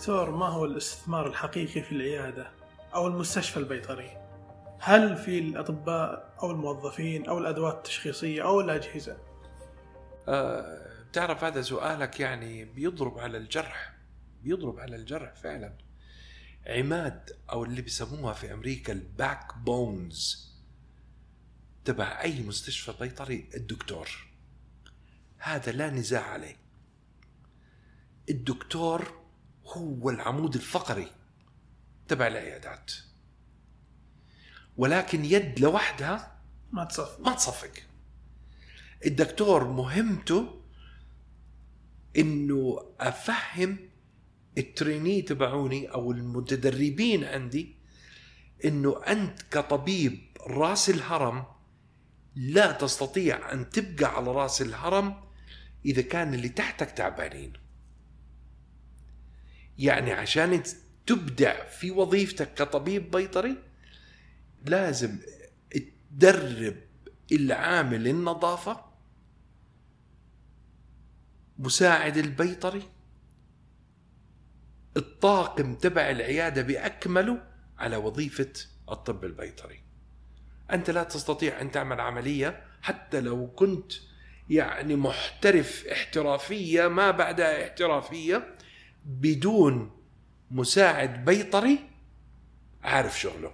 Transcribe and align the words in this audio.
دكتور 0.00 0.30
ما 0.30 0.46
هو 0.46 0.64
الاستثمار 0.64 1.26
الحقيقي 1.26 1.82
في 1.82 1.92
العيادة 1.92 2.50
أو 2.94 3.06
المستشفى 3.06 3.56
البيطري؟ 3.56 4.10
هل 4.78 5.16
في 5.16 5.38
الأطباء 5.38 6.34
أو 6.42 6.50
الموظفين 6.50 7.26
أو 7.26 7.38
الأدوات 7.38 7.76
التشخيصية 7.76 8.42
أو 8.42 8.60
الأجهزة؟ 8.60 9.18
أه 10.28 11.06
تعرف 11.12 11.44
هذا 11.44 11.62
سؤالك 11.62 12.20
يعني 12.20 12.64
بيضرب 12.64 13.18
على 13.18 13.38
الجرح 13.38 13.94
بيضرب 14.42 14.80
على 14.80 14.96
الجرح 14.96 15.34
فعلا 15.34 15.72
عماد 16.66 17.30
أو 17.52 17.64
اللي 17.64 17.82
بيسموها 17.82 18.32
في 18.32 18.52
أمريكا 18.52 18.92
ال 18.92 19.58
backbones 19.58 20.50
تبع 21.84 22.22
أي 22.22 22.42
مستشفى 22.42 22.94
بيطري 23.00 23.48
الدكتور 23.54 24.08
هذا 25.38 25.72
لا 25.72 25.90
نزاع 25.90 26.22
عليه 26.22 26.56
الدكتور 28.30 29.19
هو 29.72 30.10
العمود 30.10 30.54
الفقري 30.54 31.06
تبع 32.08 32.26
العيادات. 32.26 32.92
ولكن 34.76 35.24
يد 35.24 35.60
لوحدها 35.60 36.36
ما 36.72 36.84
تصفق. 36.84 37.20
ما 37.20 37.34
تصفق. 37.34 37.72
الدكتور 39.06 39.68
مهمته 39.68 40.60
إنه 42.16 42.86
أفهم 43.00 43.78
التريني 44.58 45.22
تبعوني 45.22 45.92
أو 45.92 46.12
المتدربين 46.12 47.24
عندي 47.24 47.74
إنه 48.64 49.02
أنت 49.06 49.42
كطبيب 49.42 50.20
راس 50.46 50.90
الهرم 50.90 51.44
لا 52.36 52.72
تستطيع 52.72 53.52
أن 53.52 53.70
تبقى 53.70 54.16
على 54.16 54.32
راس 54.32 54.62
الهرم 54.62 55.20
إذا 55.84 56.02
كان 56.02 56.34
اللي 56.34 56.48
تحتك 56.48 56.90
تعبانين. 56.90 57.52
يعني 59.80 60.12
عشان 60.12 60.62
تبدع 61.06 61.64
في 61.64 61.90
وظيفتك 61.90 62.54
كطبيب 62.54 63.10
بيطري 63.10 63.56
لازم 64.66 65.18
تدرب 65.70 66.76
العامل 67.32 68.08
النظافة 68.08 68.84
مساعد 71.58 72.16
البيطري 72.16 72.82
الطاقم 74.96 75.74
تبع 75.74 76.10
العيادة 76.10 76.62
بأكمله 76.62 77.42
على 77.78 77.96
وظيفة 77.96 78.52
الطب 78.90 79.24
البيطري. 79.24 79.82
أنت 80.72 80.90
لا 80.90 81.02
تستطيع 81.02 81.60
أن 81.60 81.70
تعمل 81.70 82.00
عملية 82.00 82.64
حتى 82.82 83.20
لو 83.20 83.50
كنت 83.50 83.92
يعني 84.50 84.96
محترف 84.96 85.86
احترافية 85.86 86.88
ما 86.88 87.10
بعدها 87.10 87.64
احترافية 87.68 88.54
بدون 89.04 89.90
مساعد 90.50 91.24
بيطري 91.24 91.78
عارف 92.82 93.20
شغله. 93.20 93.52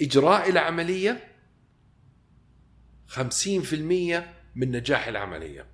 إجراء 0.00 0.50
العملية 0.50 1.32
خمسين 3.06 3.62
في 3.62 3.76
المية 3.76 4.34
من 4.54 4.70
نجاح 4.70 5.06
العملية. 5.06 5.66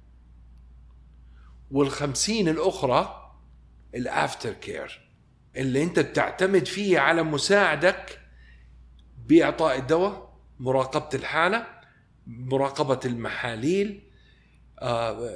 والخمسين 1.70 2.48
الأخرى 2.48 3.32
ال 3.94 4.04
after 4.04 4.52
care 4.52 5.08
اللي 5.56 5.82
أنت 5.82 5.98
بتعتمد 5.98 6.66
فيه 6.66 6.98
على 6.98 7.22
مساعدك 7.22 8.20
بإعطاء 9.26 9.78
الدواء 9.78 10.38
مراقبة 10.58 11.08
الحالة 11.14 11.66
مراقبة 12.26 13.00
المحاليل 13.04 14.02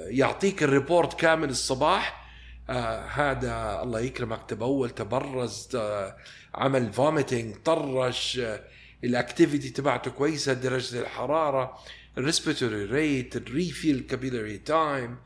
يعطيك 0.08 0.62
ال 0.62 0.71
report 0.71 1.20
كامل 1.20 1.50
الصباح. 1.50 2.26
آه 2.70 3.06
هذا 3.06 3.82
الله 3.82 4.00
يكرمك 4.00 4.50
تبول 4.50 4.90
تبرز 4.90 5.68
آه 5.76 6.16
عمل 6.54 6.92
vomiting 6.92 7.56
طرش 7.56 8.38
آه 8.38 8.64
ال 9.04 9.12
activity 9.12 9.70
تبعته 9.70 10.10
كويسة 10.10 10.52
درجة 10.52 11.00
الحرارة 11.00 11.78
ال 12.18 12.24
respiratory 12.24 12.84
rate 12.84 13.36
ال 13.36 13.45
refill 13.45 14.00
capillary 14.00 14.58
time 14.58 15.18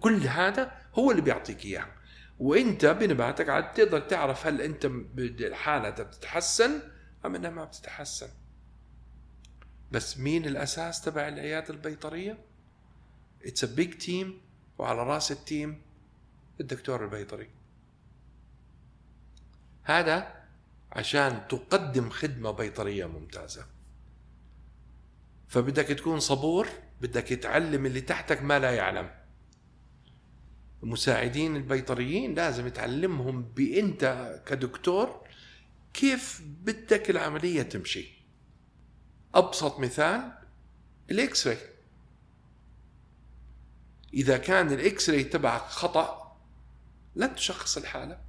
كل 0.00 0.20
هذا 0.26 0.72
هو 0.94 1.10
اللي 1.10 1.22
بيعطيك 1.22 1.64
إياه. 1.64 1.86
وإنت 2.38 2.86
بنباتك 2.86 3.48
عاد 3.48 3.72
تقدر 3.72 4.00
تعرف 4.00 4.46
هل 4.46 4.60
إنت 4.60 4.90
الحالة 5.18 5.90
بتتحسن 5.90 6.70
أم 7.26 7.34
إنها 7.34 7.50
ما 7.50 7.64
بتتحسن. 7.64 8.28
بس 9.90 10.18
مين 10.18 10.46
الأساس 10.46 11.00
تبع 11.00 11.28
العيادة 11.28 11.70
البيطرية؟ 11.74 12.51
It's 13.44 13.64
a 13.64 13.74
big 13.74 13.94
team 13.94 14.40
وعلى 14.78 15.02
رأس 15.02 15.32
ال 15.32 15.42
team 15.42 15.82
الدكتور 16.60 17.04
البيطري. 17.04 17.48
هذا 19.82 20.42
عشان 20.92 21.48
تقدم 21.48 22.10
خدمة 22.10 22.50
بيطرية 22.50 23.06
ممتازة. 23.06 23.66
فبدك 25.48 25.86
تكون 25.86 26.20
صبور 26.20 26.68
بدك 27.00 27.26
تعلم 27.26 27.86
اللي 27.86 28.00
تحتك 28.00 28.42
ما 28.42 28.58
لا 28.58 28.70
يعلم. 28.70 29.10
المساعدين 30.82 31.56
البيطريين 31.56 32.34
لازم 32.34 32.68
تعلمهم 32.68 33.42
بأنت 33.42 34.34
كدكتور 34.46 35.26
كيف 35.94 36.42
بدك 36.44 37.10
العملية 37.10 37.62
تمشي. 37.62 38.22
أبسط 39.34 39.80
مثال 39.80 40.32
ال 41.10 41.46
x-ray 41.46 41.58
إذا 44.14 44.38
كان 44.38 44.72
ال 44.72 45.10
x-ray 45.10 45.24
تبعك 45.24 45.62
خطأ 45.62 46.36
لن 47.16 47.34
تشخص 47.34 47.76
الحالة. 47.76 48.20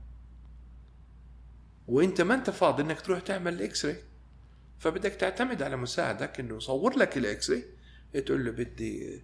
وإنت 1.88 2.22
ما 2.22 2.34
أنت 2.34 2.50
فاضي 2.50 2.84
إنك 2.84 3.02
تروح 3.02 3.20
تعمل 3.20 3.54
ال 3.54 3.86
x-ray 3.86 4.04
فبدك 4.80 5.12
تعتمد 5.12 5.62
على 5.62 5.78
مساعدك 5.78 6.40
إنه 6.40 6.56
يصور 6.56 6.98
لك 6.98 7.18
ال 7.18 7.50
x-ray 7.50 7.66
تقول 8.22 8.46
له 8.46 8.52
بدي 8.52 9.22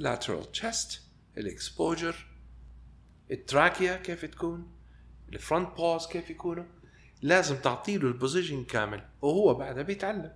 lateral 0.00 0.60
chest 0.60 0.96
ال 1.38 1.48
exposure 1.48 2.26
ال 3.30 3.38
trachea 3.38 3.96
كيف 3.96 4.24
تكون 4.24 4.72
ال 5.32 5.39
front 5.39 5.76
paws 5.76 6.06
كيف 6.06 6.30
يكونوا. 6.30 6.64
لازم 7.22 7.56
تعطي 7.56 7.98
له 7.98 8.08
ال 8.08 8.14
position 8.14 8.64
كامل 8.64 9.08
وهو 9.22 9.54
بعدها 9.54 9.82
بيتعلم. 9.82 10.32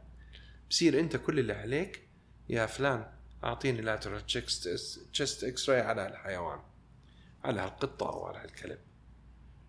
بصير 0.71 1.01
أنت 1.01 1.17
كل 1.17 1.39
اللي 1.39 1.53
عليك 1.53 2.03
يا 2.49 2.67
فلان 2.67 3.07
أعطيني 3.45 3.81
lateral 3.81 4.27
chest 5.13 5.45
x-ray 5.45 5.81
على 5.81 6.07
الحيوان 6.07 6.61
على 7.45 7.61
هالقطة 7.61 8.09
أو 8.09 8.27
على 8.27 8.39
هالكلب. 8.39 8.79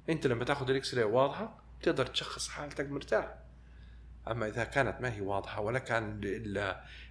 أنت 0.10 0.28
لما 0.28 0.46
تأخذ 0.46 0.70
ال 0.70 0.96
x-ray 0.96 1.04
واضحة 1.04 1.64
تقدر 1.82 2.06
تشخص 2.06 2.48
حالتك 2.48 2.90
مرتاح. 2.90 3.38
أما 4.28 4.48
إذا 4.48 4.64
كانت 4.64 5.02
ما 5.02 5.14
هي 5.14 5.22
واضحة 5.22 5.62
ولا 5.62 5.80
كان 5.80 6.22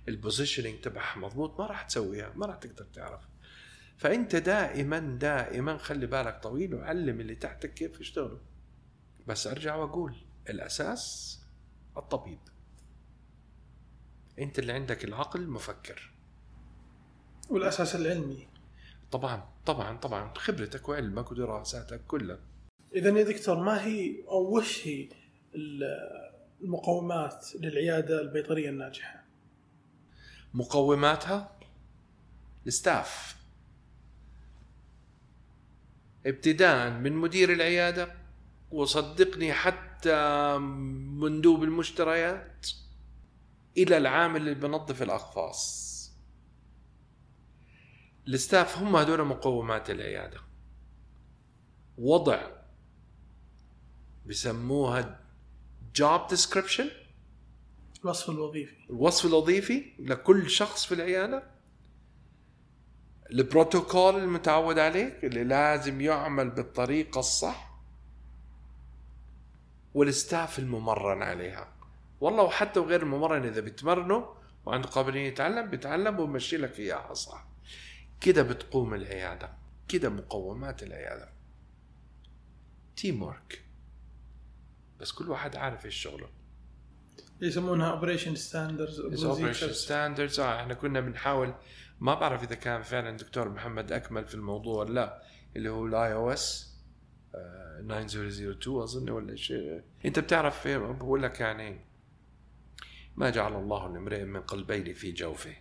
ال 0.08 0.14
positioning 0.14 0.80
تبعها 0.80 1.18
مضبوط 1.18 1.60
ما 1.60 1.66
راح 1.66 1.82
تسويها 1.82 2.32
ما 2.34 2.46
راح 2.46 2.56
تقدر 2.56 2.84
تعرف. 2.84 3.20
فأنت 3.98 4.36
دائما 4.36 4.98
دائما 5.20 5.78
خلي 5.78 6.06
بالك 6.06 6.42
طويل 6.42 6.74
وعلم 6.74 7.20
اللي 7.20 7.34
تحتك 7.34 7.74
كيف 7.74 8.00
يشتغلوا. 8.00 8.38
بس 9.26 9.46
أرجع 9.46 9.74
وأقول 9.74 10.16
الأساس 10.48 11.38
الطبيب. 11.96 12.38
أنت 14.38 14.58
اللي 14.58 14.72
عندك 14.72 15.04
العقل 15.04 15.48
المفكر. 15.48 16.11
والأساس 17.52 17.94
العلمي. 17.96 18.48
طبعا 19.10 19.48
طبعا 19.66 19.96
طبعا. 19.96 20.32
خبرتك 20.36 20.88
وعلمك 20.88 21.32
ودراساتك 21.32 22.00
كلها. 22.06 22.38
اذا 22.94 23.18
يا 23.18 23.24
دكتور 23.24 23.60
ما 23.60 23.84
هي 23.84 24.24
أو 24.28 24.56
وش 24.56 24.86
هي 24.86 25.08
المقومات 26.62 27.46
للعيادة 27.54 28.20
البيطرية 28.20 28.70
الناجحة؟ 28.70 29.24
مقوماتها؟ 30.54 31.58
الستاف. 32.66 33.36
ابتداء 36.26 36.90
من 36.90 37.12
مدير 37.12 37.52
العيادة. 37.52 38.14
وصدقني 38.70 39.52
حتى 39.52 40.58
مندوب 41.18 41.62
المشتريات. 41.62 42.66
إلى 43.76 43.96
العامل 43.96 44.40
اللي 44.40 44.54
بنظف 44.54 45.02
الأقفاص. 45.02 45.91
ال 48.28 48.37
staff 48.37 48.78
هم 48.78 48.96
هذول 48.96 49.24
مقومات 49.24 49.90
العيادة. 49.90 50.40
وضع 51.98 52.40
بسموها 54.26 55.20
job 55.98 56.30
description 56.34 56.86
الوصف 58.04 58.30
الوظيفي. 58.30 58.76
الوصف 58.90 59.26
الوظيفي 59.26 59.92
لكل 59.98 60.50
شخص 60.50 60.86
في 60.86 60.94
العيادة. 60.94 61.42
البروتوكول 63.30 64.16
المتعود 64.16 64.78
عليه 64.78 65.18
اللي 65.22 65.44
لازم 65.44 66.00
يعمل 66.00 66.50
بالطريقة 66.50 67.18
الصح. 67.18 67.72
وال 69.94 70.13
staff 70.13 70.58
الممرن 70.58 71.22
عليها. 71.22 71.68
والله 72.20 72.42
وحتى 72.42 72.80
وغير 72.80 73.02
الممرن 73.02 73.44
إذا 73.44 73.60
بتمرنه 73.60 74.34
وعنده 74.66 74.88
قابلية 74.88 75.28
يتعلم 75.28 75.70
بيتعلم 75.70 76.20
وبمشي 76.20 76.56
لك 76.56 76.78
إياها 76.78 77.14
صح. 77.14 77.51
كده 78.22 78.42
بتقوم 78.42 78.94
العيادة 78.94 79.50
كده 79.88 80.08
مقومات 80.08 80.82
العيادة. 80.82 81.28
team 82.96 83.22
work 83.22 83.64
بس 85.00 85.12
كل 85.12 85.30
واحد 85.30 85.56
عارف 85.56 85.86
إيش 85.86 85.94
شغله. 85.94 86.28
يسمونها 87.40 87.90
operation 87.90 88.34
standards 88.34 89.00
operation 89.24 89.72
standards 89.72 90.40
آه 90.40 90.60
إحنا 90.60 90.74
كنا 90.74 91.00
بنحاول 91.00 91.54
ما 92.00 92.14
بعرف 92.14 92.42
إذا 92.42 92.54
كان 92.54 92.82
فعلا 92.82 93.16
دكتور 93.16 93.48
محمد 93.48 93.92
أكمل 93.92 94.24
في 94.24 94.34
الموضوع 94.34 94.84
ولا 94.84 94.92
لا 94.94 95.22
اللي 95.56 95.68
هو 95.68 95.86
الاي 95.86 96.12
أو 96.12 96.32
اس 96.32 96.72
9002 97.88 98.82
أظن 98.82 99.10
ولا 99.10 99.36
شيء. 99.36 99.82
أنت 100.04 100.18
بتعرف 100.18 100.68
بقول 100.68 101.22
لك 101.22 101.40
يعني 101.40 101.80
ما 103.16 103.30
جعل 103.30 103.54
الله 103.56 103.92
لامرئ 103.92 104.24
من 104.24 104.40
قلبين 104.40 104.94
في 104.94 105.12
جوفه. 105.12 105.56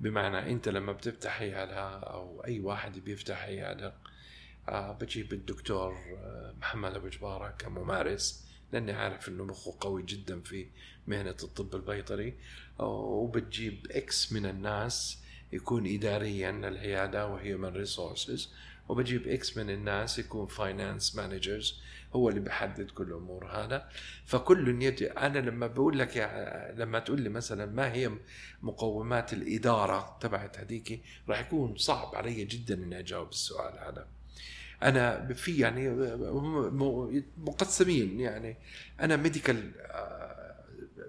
بمعنى 0.00 0.52
أنت 0.52 0.68
لما 0.68 0.92
بتفتح 0.92 1.40
عيادة 1.40 1.98
أو 1.98 2.44
أي 2.44 2.60
واحد 2.60 2.98
بيفتح 2.98 3.42
عيادة 3.42 3.94
آه 4.68 4.92
بجيب 4.92 5.32
الدكتور 5.32 5.94
آه، 6.18 6.54
محمد 6.60 6.94
أبو 6.94 7.08
جبارة 7.08 7.50
كممارس 7.58 8.48
لأني 8.72 8.92
عارف 8.92 9.28
إنه 9.28 9.44
مخه 9.44 9.76
قوي 9.80 10.02
جدا 10.02 10.40
في 10.40 10.66
مهنة 11.06 11.36
الطب 11.42 11.74
البيطري. 11.74 12.34
وبتجيب 12.78 13.86
X 13.90 14.32
من 14.32 14.46
الناس 14.46 15.18
يكون 15.52 15.86
اداريا 15.86 16.50
العيادة 16.50 17.26
و 17.26 17.56
human 17.56 17.68
resources. 17.68 18.52
وبجيب 18.88 19.28
X 19.28 19.56
من 19.56 19.70
الناس 19.70 20.18
يكون 20.18 20.46
finance 20.46 21.16
managers 21.16 21.80
هو 22.12 22.28
اللي 22.28 22.40
بحدد 22.40 22.90
كل 22.90 23.04
الأمور 23.04 23.46
هذا. 23.46 23.88
فكل 24.26 24.82
يجي 24.82 25.10
أنا 25.10 25.38
لما 25.38 25.66
بقول 25.66 25.98
لك 25.98 26.16
يا 26.16 26.74
لما 26.76 26.98
تقول 26.98 27.20
لي 27.20 27.28
مثلا 27.28 27.66
ما 27.66 27.92
هي 27.92 28.10
مقومات 28.62 29.32
الإدارة 29.32 30.18
تبعت 30.20 30.58
هذيك 30.58 31.00
راح 31.28 31.40
يكون 31.40 31.76
صعب 31.76 32.14
علي 32.14 32.44
جدا 32.44 32.74
إني 32.74 32.98
أجاوب 32.98 33.28
السؤال 33.28 33.78
هذا. 33.78 34.06
أنا 34.82 35.34
في 35.34 35.58
يعني 35.58 35.90
مقسمين 37.38 38.20
يعني. 38.20 38.56
أنا 39.00 39.16
medical 39.16 39.72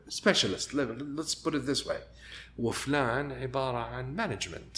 specialist 0.09 0.73
let's 0.73 1.35
put 1.35 1.55
it 1.55 1.61
this 1.61 1.87
way 1.87 1.99
وفلان 2.57 3.31
عبارة 3.31 3.77
عن 3.77 4.15
management 4.15 4.77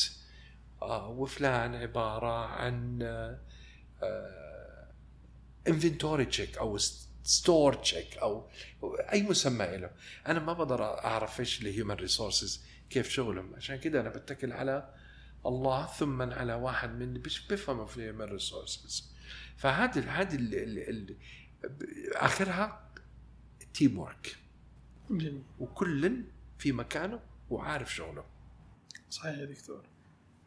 وفلان 0.82 1.76
عبارة 1.76 2.46
عن 2.46 3.02
inventory 5.68 6.26
check 6.26 6.58
أو 6.58 6.78
store 7.24 7.74
check 7.74 8.18
أو 8.18 8.50
أي 8.84 9.24
مسمى 9.24 9.78
له. 9.78 9.92
أنا 10.28 10.40
ما 10.40 10.54
بقدر 10.54 10.84
أعرف 10.84 11.40
إيش 11.40 11.62
ال 11.62 11.67
human 11.67 11.96
resources 11.96 12.66
كيف 12.90 13.10
شغلهم. 13.10 13.56
عشان 13.56 13.80
كده 13.80 14.02
أنا 14.02 14.10
بتكل 14.10 14.52
على 14.52 14.94
الله 15.46 15.88
ثم 15.88 16.22
على 16.22 16.54
واحد 16.54 16.90
من 16.90 17.14
بيفهموا 17.50 17.86
في 17.86 17.98
ال 17.98 18.02
human 18.02 18.26
resources 18.26 19.12
فهذا 19.58 20.02
هذه 20.02 20.38
آخرها 22.16 22.92
team 23.74 24.00
work 24.00 24.36
وكل 25.60 26.24
في 26.58 26.72
مكانه 26.72 27.20
وعارف 27.50 27.96
شغله. 27.96 28.26
صحيح 29.10 29.38
يا 29.38 29.46
دكتور. 29.46 29.86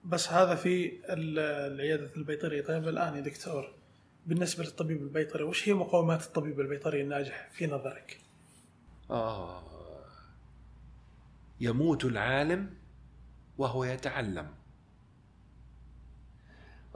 بس 0.04 0.28
هذا 0.28 0.54
في 0.54 1.00
العيادة 1.08 2.14
البيطرية. 2.16 2.62
طيب 2.62 2.88
الآن 2.88 3.14
يا 3.16 3.20
دكتور 3.20 3.74
بالنسبة 4.26 4.64
للطبيب 4.64 5.02
البيطري 5.02 5.42
وش 5.42 5.68
هي 5.68 5.74
مقومات 5.74 6.22
الطبيب 6.22 6.60
البيطري 6.60 7.02
الناجح 7.02 7.50
في 7.52 7.66
نظرك؟ 7.66 8.20
آه 9.10 9.64
يموت 11.60 12.04
العالم 12.04 12.74
وهو 13.58 13.84
يتعلم. 13.84 14.54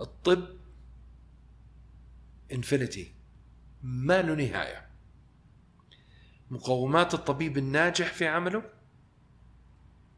الطب 0.00 0.48
infinity 2.52 3.12
ما 3.82 4.22
له 4.22 4.34
نهاية. 4.34 4.88
مقومات 6.50 7.14
الطبيب 7.14 7.58
الناجح 7.58 8.12
في 8.12 8.26
عمله 8.26 8.62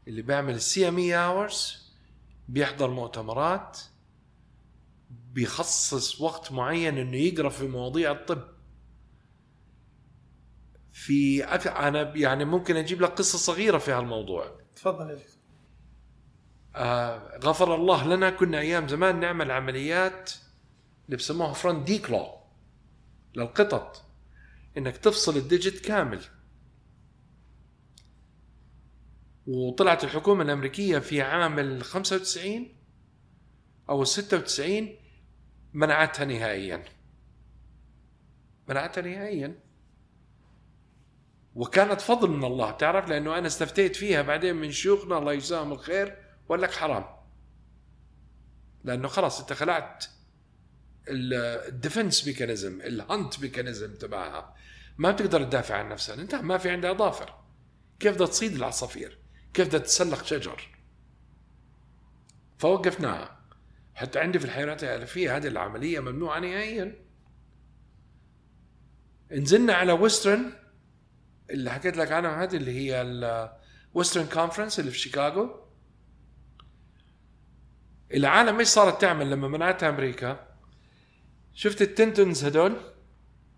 اللي 0.07 0.21
بيعمل 0.21 0.53
ال 0.53 0.87
CME 0.87 0.97
hours 0.97 1.90
بيحضر 2.51 2.89
مؤتمرات 2.89 3.79
بيخصص 5.09 6.21
وقت 6.21 6.51
معين 6.51 6.97
إنه 6.97 7.17
يقرأ 7.17 7.49
في 7.49 7.67
مواضيع 7.67 8.11
الطب. 8.11 8.43
في 10.91 11.43
أنا 11.43 12.15
يعني 12.15 12.45
ممكن 12.45 12.75
أجيب 12.75 13.01
لك 13.01 13.09
قصة 13.09 13.37
صغيرة 13.37 13.77
في 13.77 13.91
هالموضوع. 13.91 14.59
تفضل 14.75 15.09
يا 15.09 15.19
آه 16.75 17.39
غفر 17.43 17.75
الله 17.75 18.07
لنا 18.07 18.29
كنا 18.29 18.59
أيام 18.59 18.87
زمان 18.87 19.19
نعمل 19.19 19.51
عمليات 19.51 20.31
اللي 21.05 21.17
بسموها 21.17 21.53
front 21.53 21.87
declaw 21.87 22.27
للقطط. 23.35 24.03
إنك 24.77 24.97
تفصل 24.97 25.37
ال 25.37 25.44
digit 25.44 25.79
كامل. 25.79 26.21
وطلعت 29.47 30.03
الحكومة 30.03 30.43
الأمريكية 30.43 30.99
في 30.99 31.21
عام 31.21 31.59
ال 31.59 31.83
95 31.83 32.75
أو 33.89 34.01
ال 34.01 34.07
96 34.07 34.95
منعتها 35.73 36.25
نهائيا. 36.25 36.83
منعتها 38.69 39.01
نهائيا. 39.01 39.59
وكانت 41.55 42.01
فضل 42.01 42.29
من 42.29 42.43
الله 42.43 42.71
تعرف؟ 42.71 43.09
لأنه 43.09 43.37
أنا 43.37 43.47
استفتيت 43.47 43.95
فيها 43.95 44.21
بعدين 44.21 44.55
من 44.55 44.71
شيوخنا 44.71 45.17
الله 45.17 45.33
يجزاهم 45.33 45.71
الخير 45.71 46.17
وقال 46.47 46.61
لك 46.61 46.71
حرام. 46.71 47.05
لأنه 48.83 49.07
خلاص 49.07 49.39
أنت 49.39 49.53
خلعت 49.53 50.05
ال 51.07 51.22
defense 51.22 52.27
mechanism 52.27 52.81
ال 52.81 52.93
hunt 52.93 53.39
mechanism 53.39 53.95
تبعها. 53.95 54.55
ما 54.97 55.11
بتقدر 55.11 55.43
تدافع 55.43 55.75
عن 55.75 55.89
نفسها. 55.89 56.15
انت 56.15 56.35
ما 56.35 56.57
في 56.57 56.69
عندها 56.69 56.91
اظافر 56.91 57.33
كيف 57.99 58.15
بدها 58.15 58.27
تصيد 58.27 58.55
العصافير؟ 58.55 59.20
كيف 59.53 59.67
بدها 59.67 59.79
تتسلق 59.79 60.23
شجر. 60.25 60.67
فوقفناها. 62.57 63.39
حتى 63.95 64.19
عندي 64.19 64.39
في 64.39 64.45
الحيوانات 64.45 64.83
الأليفة 64.83 65.37
هذه 65.37 65.47
العملية 65.47 65.99
ممنوعة 65.99 66.39
نهائيا. 66.39 66.95
نزلنا 69.31 69.73
على 69.73 69.91
Western 69.91 70.53
اللي 71.49 71.71
حكيت 71.71 71.97
لك 71.97 72.11
عنها 72.11 72.43
هذه 72.43 72.55
اللي 72.55 72.71
هي 72.71 73.01
ال 73.01 73.17
Western 73.17 74.25
Conference 74.25 74.79
اللي 74.79 74.91
في 74.91 74.99
شيكاغو 74.99 75.61
العالم 78.13 78.59
إيش 78.59 78.67
صارت 78.67 79.01
تعمل 79.01 79.31
لما 79.31 79.47
منعتها 79.47 79.89
أمريكا؟ 79.89 80.47
شفت 81.53 81.81
التنتنز 81.81 82.45
هدول 82.45 82.77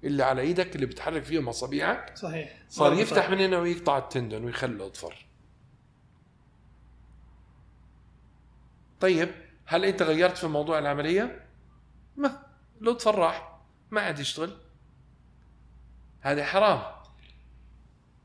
اللي 0.03 0.23
على 0.23 0.41
إيدك 0.41 0.75
اللي 0.75 0.85
بتحرك 0.85 1.23
فيهم 1.23 1.49
اصابيعك 1.49 2.17
صحيح. 2.17 2.57
صار 2.69 2.93
يفتح 2.93 3.29
من 3.29 3.39
هنا 3.39 3.59
ويقطع 3.59 3.97
التندن 3.97 4.43
ويخلي 4.43 4.85
اضفر 4.85 5.25
طيب 9.03 9.29
هل 9.65 9.85
انت 9.85 10.01
غيرت 10.01 10.37
في 10.37 10.47
موضوع 10.47 10.79
العملية؟ 10.79 11.45
ما 12.15 12.45
لطفا 12.81 13.11
راح 13.11 13.59
ما 13.91 14.01
عاد 14.01 14.19
يشتغل. 14.19 14.57
هذا 16.21 16.45
حرام. 16.45 16.81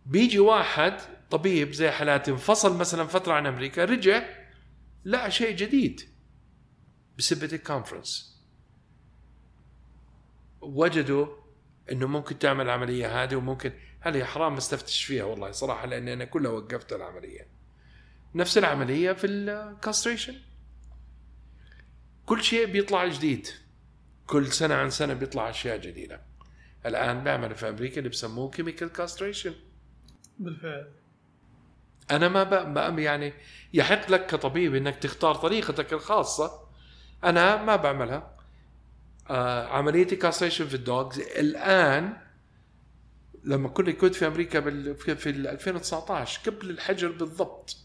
بيجي 0.06 0.38
واحد 0.38 1.00
طبيب 1.30 1.73
زي 1.73 1.90
حالاتي 1.90 2.30
انفصل 2.30 2.78
مثلا 2.78 3.04
فترة 3.06 3.32
عن 3.32 3.47
أمريكا 3.47 3.85
رجع 3.85 4.23
لقى 5.04 5.30
شيء 5.30 5.56
جديد 5.56 6.00
بسبة 7.18 7.50
ال 7.52 7.60
conference. 7.60 8.43
وجدوا 10.61 11.26
إنه 11.92 12.06
ممكن 12.06 12.38
تعمل 12.38 12.64
العملية 12.64 13.23
هذه 13.23 13.37
وممكن 13.37 13.73
هذه 14.00 14.25
حرام؟ 14.25 14.52
ما 14.52 14.58
استفتش 14.58 15.04
فيها 15.04 15.25
والله 15.25 15.50
صراحة 15.50 15.87
لأني 15.87 16.12
أنا 16.12 16.25
كلها 16.25 16.50
وقفت 16.50 16.92
العملية. 16.92 17.49
نفس 18.35 18.58
العملية 18.58 19.12
في 19.12 19.26
ال 19.26 19.38
castration 19.38 20.48
كل 22.28 22.44
شيء 22.44 22.66
بيطلع 22.66 23.06
جديد. 23.06 23.47
كل 24.26 24.47
سنة 24.47 24.75
عن 24.75 24.90
سنة 24.90 25.14
بيطلع 25.14 25.50
أشياء 25.50 25.76
جديدة. 25.76 26.20
الآن 26.87 27.25
بعمل 27.25 27.54
في 27.54 27.68
أمريكا 27.68 27.99
اللي 27.99 28.08
بسموه 28.08 28.50
chemical 28.50 28.93
castration 28.93 29.55
بالفعل. 30.38 30.90
أنا 32.11 32.28
ما 32.28 32.42
بقى 32.42 33.02
يعني 33.02 33.32
يحق 33.75 34.11
لك 34.11 34.26
كطبيب 34.26 34.75
إنك 34.75 34.97
تختار 34.97 35.35
طريقتك 35.35 35.92
الخاصة. 35.92 36.68
أنا 37.25 37.62
ما 37.62 37.76
بعملها. 37.76 38.37
آه 39.30 39.66
عمليتي 39.66 40.16
castration 40.17 40.67
في 40.68 40.75
ال 40.75 40.83
dogs 40.83 41.19
الآن 41.20 42.16
لما 43.44 43.68
كنت 43.68 43.90
كنت 43.90 44.14
في 44.14 44.26
أمريكا 44.26 44.61
في 45.14 45.30
2019 45.30 46.50
قبل 46.50 46.70
الحجر 46.70 47.08
بالضبط 47.12 47.76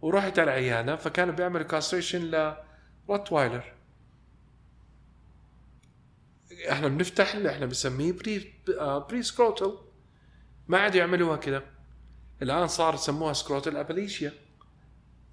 ورحت 0.00 0.38
على 0.38 0.50
العيادة 0.50 0.96
فكانوا 0.96 1.34
بيعملوا 1.34 1.66
castration 1.66 2.20
ل 2.30 2.56
روتوايلر 3.08 3.72
إحنا 6.70 6.88
بنفتح 6.88 7.34
اللي 7.34 7.50
إحنا 7.50 7.66
بنسميه 7.66 8.12
pre 8.12 8.52
pre 8.78 9.22
scrotal 9.22 9.78
ما 10.68 10.78
عاد 10.78 10.94
يعملوها 10.94 11.36
كده. 11.36 11.64
الآن 12.42 12.68
صار 12.68 12.94
يسموها 12.94 13.32
scrotal 13.32 13.76
ablation 13.76 14.32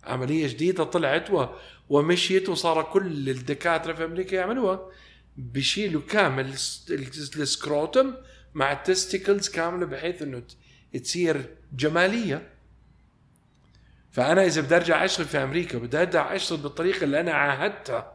عملية 0.03 0.47
جديدة 0.47 0.83
طلعت 0.83 1.31
و... 1.31 1.45
ومشيت 1.89 2.49
وصار 2.49 2.83
كل 2.83 3.29
الدكاترة 3.29 3.93
في 3.93 4.03
أمريكا 4.05 4.35
يعملوها. 4.35 4.89
بيشيلوا 5.37 6.01
كامل 6.01 6.45
الس- 6.45 6.91
ال 7.37 7.47
scrotum 7.47 8.13
مع 8.53 8.71
ال 8.71 8.79
testicles 8.79 9.49
كاملة 9.49 9.85
بحيث 9.85 10.21
إنه 10.21 10.43
تصير 11.03 11.55
جمالية. 11.73 12.49
فأنا 14.19 14.45
إذا 14.45 14.61
بدي 14.61 14.75
أرجع 14.75 15.05
أشتغل 15.05 15.25
في 15.25 15.37
أمريكا 15.37 15.77
بدي 15.77 16.01
أرجع 16.01 16.35
أشتغل 16.35 16.57
بالطريقة 16.57 17.03
اللي 17.03 17.19
أنا 17.19 17.33
عاهدتها 17.33 18.13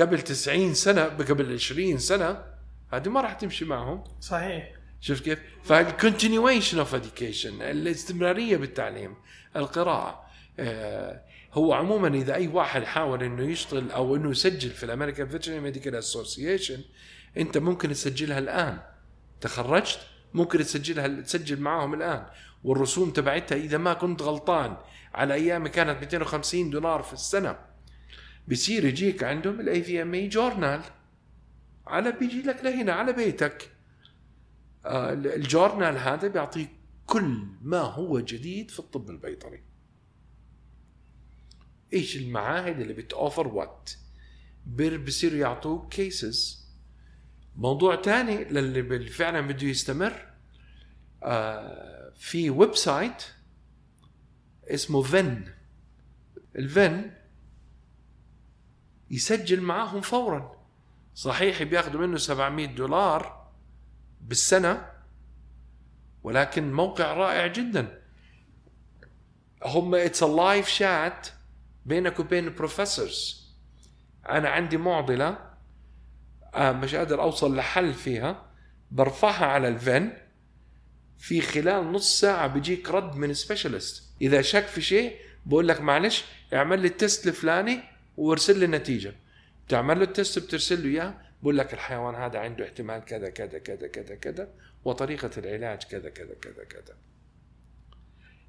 قبل 0.00 0.20
90 0.20 0.74
سنة 0.74 1.04
قبل 1.04 1.52
20 1.54 1.98
سنة 1.98 2.44
هذه 2.92 3.08
ما 3.08 3.20
راح 3.20 3.32
تمشي 3.32 3.64
معهم. 3.64 4.04
صحيح. 4.20 4.72
شفت 5.00 5.24
كيف؟ 5.24 5.38
فال 5.64 5.80
continuation 5.80 6.78
of 6.78 6.96
education 6.96 7.60
الاستمرارية 7.60 8.56
بالتعليم 8.56 9.16
القراءة 9.56 10.24
آه، 10.58 11.22
هو 11.52 11.72
عموما 11.72 12.08
إذا 12.08 12.34
أي 12.34 12.48
واحد 12.48 12.84
حاول 12.84 13.22
إنه 13.22 13.42
يشتغل 13.42 13.90
أو 13.90 14.16
إنه 14.16 14.30
يسجل 14.30 14.70
في 14.70 14.84
ال 14.84 14.89
American 14.89 15.28
Veterinary 15.28 15.60
Medical 15.60 15.94
Association 15.94 16.80
أنت 17.36 17.58
ممكن 17.58 17.88
تسجلها 17.88 18.38
الآن. 18.38 18.78
تخرجت؟ 19.40 19.98
ممكن 20.34 20.58
تسجلها 20.58 21.20
تسجل 21.20 21.60
معاهم 21.60 21.94
الآن. 21.94 22.26
والرسوم 22.64 23.10
تبعتها 23.10 23.56
إذا 23.56 23.78
ما 23.78 23.94
كنت 23.94 24.22
غلطان 24.22 24.76
على 25.14 25.34
ايامي 25.34 25.68
كانت 25.68 26.00
250 26.00 26.70
دولار 26.70 27.02
في 27.02 27.12
السنة. 27.12 27.58
بصير 28.48 28.84
يجيك 28.84 29.24
عندهم 29.24 29.60
ال 29.60 29.82
AVMA 29.82 30.14
journal. 30.14 30.82
على 31.86 32.12
بيجي 32.12 32.42
لك 32.42 32.64
لهنا 32.64 32.92
على 32.92 33.12
بيتك. 33.12 33.70
آه، 34.84 35.12
ال 35.12 35.23
journal 35.23 35.98
هذا 35.98 36.28
بيعطيك 36.28 36.70
كل 37.06 37.46
ما 37.62 37.80
هو 37.80 38.20
جديد 38.20 38.70
في 38.70 38.78
الطب 38.78 39.10
البيطري. 39.10 39.62
إيش 41.92 42.16
المعاهد 42.16 42.80
اللي 42.80 42.92
بتوفر 42.94 43.48
وات 43.48 43.90
بصيروا 45.06 45.38
يعطوك 45.38 45.92
cases 45.92 46.64
موضوع 47.56 47.94
تاني 47.94 48.44
للي 48.44 49.06
فعلا 49.08 49.40
بده 49.40 49.66
يستمر 49.66 50.26
آه 51.22 52.12
في 52.16 52.50
website 52.50 53.22
اسمه 54.68 55.02
VIN. 55.02 55.44
ال 56.56 56.69
VIN 56.69 57.10
يسجل 59.10 59.60
معاهم 59.60 60.00
فورا. 60.00 60.64
صحيح 61.14 61.62
بياخذوا 61.62 62.06
منه 62.06 62.16
700 62.16 62.66
دولار 62.66 63.50
بالسنة 64.20 64.90
ولكن 66.22 66.72
موقع 66.72 67.12
رائع 67.12 67.46
جدا. 67.46 68.02
هم 69.64 69.94
it's 69.94 70.22
live 70.22 70.68
chat 70.68 71.28
بينك 71.86 72.20
وبين 72.20 72.44
ال 72.44 72.53
professors 72.53 73.44
أنا 74.28 74.48
عندي 74.48 74.76
معضلة 74.76 75.38
آه 76.54 76.72
مش 76.72 76.94
قادر 76.94 77.22
أوصل 77.22 77.56
لحل 77.56 77.94
فيها. 77.94 78.50
برفعها 78.90 79.46
على 79.46 79.68
ال 79.68 79.77
VIN. 79.77 80.12
في 81.18 81.40
خلال 81.40 81.92
نص 81.92 82.20
ساعة 82.20 82.46
بيجيك 82.46 82.90
رد 82.90 83.16
من 83.16 83.34
specialist 83.34 84.03
إذا 84.22 84.42
شك 84.42 84.66
في 84.66 84.80
شيء 84.80 85.16
بقول 85.46 85.68
لك 85.68 85.80
معلش 85.80 86.24
اعمل 86.54 86.80
لي 86.80 86.88
ال 86.88 86.96
test 86.96 87.26
الفلاني 87.26 87.80
وارسل 88.16 88.58
لي 88.58 88.64
النتيجة. 88.64 89.14
تعمل 89.68 89.98
له 89.98 90.04
ال 90.04 90.11
test 90.11 90.38
بترسل 90.38 90.82
له 90.82 90.88
إياه 90.88 91.14
بقول 91.42 91.58
لك 91.58 91.74
الحيوان 91.74 92.14
هذا 92.14 92.38
عنده 92.38 92.64
احتمال 92.64 93.04
كذا 93.04 93.30
كذا 93.30 93.58
كذا 93.58 93.88
كذا 93.88 94.14
كذا 94.14 94.48
وطريقة 94.84 95.30
العلاج 95.38 95.82
كذا 95.82 96.10
كذا 96.10 96.34
كذا 96.42 96.64
كذا. 96.64 96.94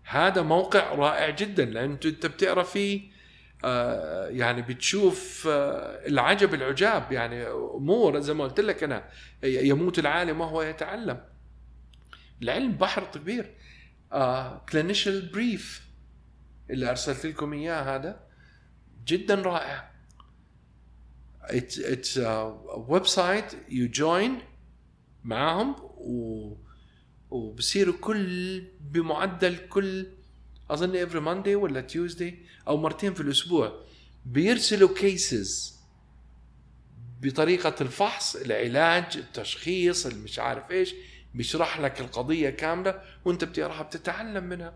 هذا 0.04 0.42
موقع 0.42 0.94
رائع 0.94 1.30
جدا 1.30 1.66
لأن 1.66 1.92
انت 1.92 2.26
بتقرأ 2.26 2.64
فيه 2.64 3.16
آه، 3.66 4.28
يعني 4.28 4.62
بتشوف 4.62 5.48
آه، 5.52 6.08
العجب 6.08 6.54
العجاب 6.54 7.12
يعني 7.12 7.48
أمور 7.48 8.20
زي 8.20 8.34
ما 8.34 8.44
قلت 8.44 8.60
لك 8.60 8.84
أنا 8.84 9.10
يموت 9.44 10.00
العالم 10.00 10.42
وهو 10.42 10.62
يتعلم. 10.62 11.22
العلم 12.42 12.72
بحر 12.72 13.04
كبير 13.04 13.55
Clinician's 14.70 15.26
Brief 15.26 15.86
اللي 16.70 16.90
ارسلت 16.90 17.26
لكم 17.26 17.54
إياه 17.54 17.96
هذا 17.96 18.20
جدا 19.08 19.36
رائع. 19.36 19.92
it's 21.42 21.80
it's 21.80 22.18
website 22.88 23.46
you 23.70 23.88
join 23.88 24.42
معاهم 25.24 25.76
و 25.98 26.56
وبصيروا 27.30 27.96
كل 28.02 28.64
بمعدل 28.82 29.58
كل 29.58 30.08
أظن 30.70 30.96
every 30.96 31.20
Monday 31.20 31.56
ولا 31.56 31.82
Tuesday 31.82 32.40
أو 32.68 32.78
مرتين 32.78 33.14
في 33.14 33.22
الأسبوع. 33.22 33.86
بيرسلوا 34.26 34.96
cases 34.96 35.76
بطريقة 37.22 37.76
الفحص 37.82 38.36
العلاج 38.36 39.18
التشخيص 39.18 40.06
المش 40.06 40.40
عارف 40.40 40.72
إيش. 40.72 40.94
بيشرح 41.36 41.80
لك 41.80 42.02
القضية 42.02 42.50
كاملة 42.50 43.02
وأنت 43.26 43.44
بتقراها 43.44 43.84
بتتعلم 43.84 44.44
منها 44.44 44.74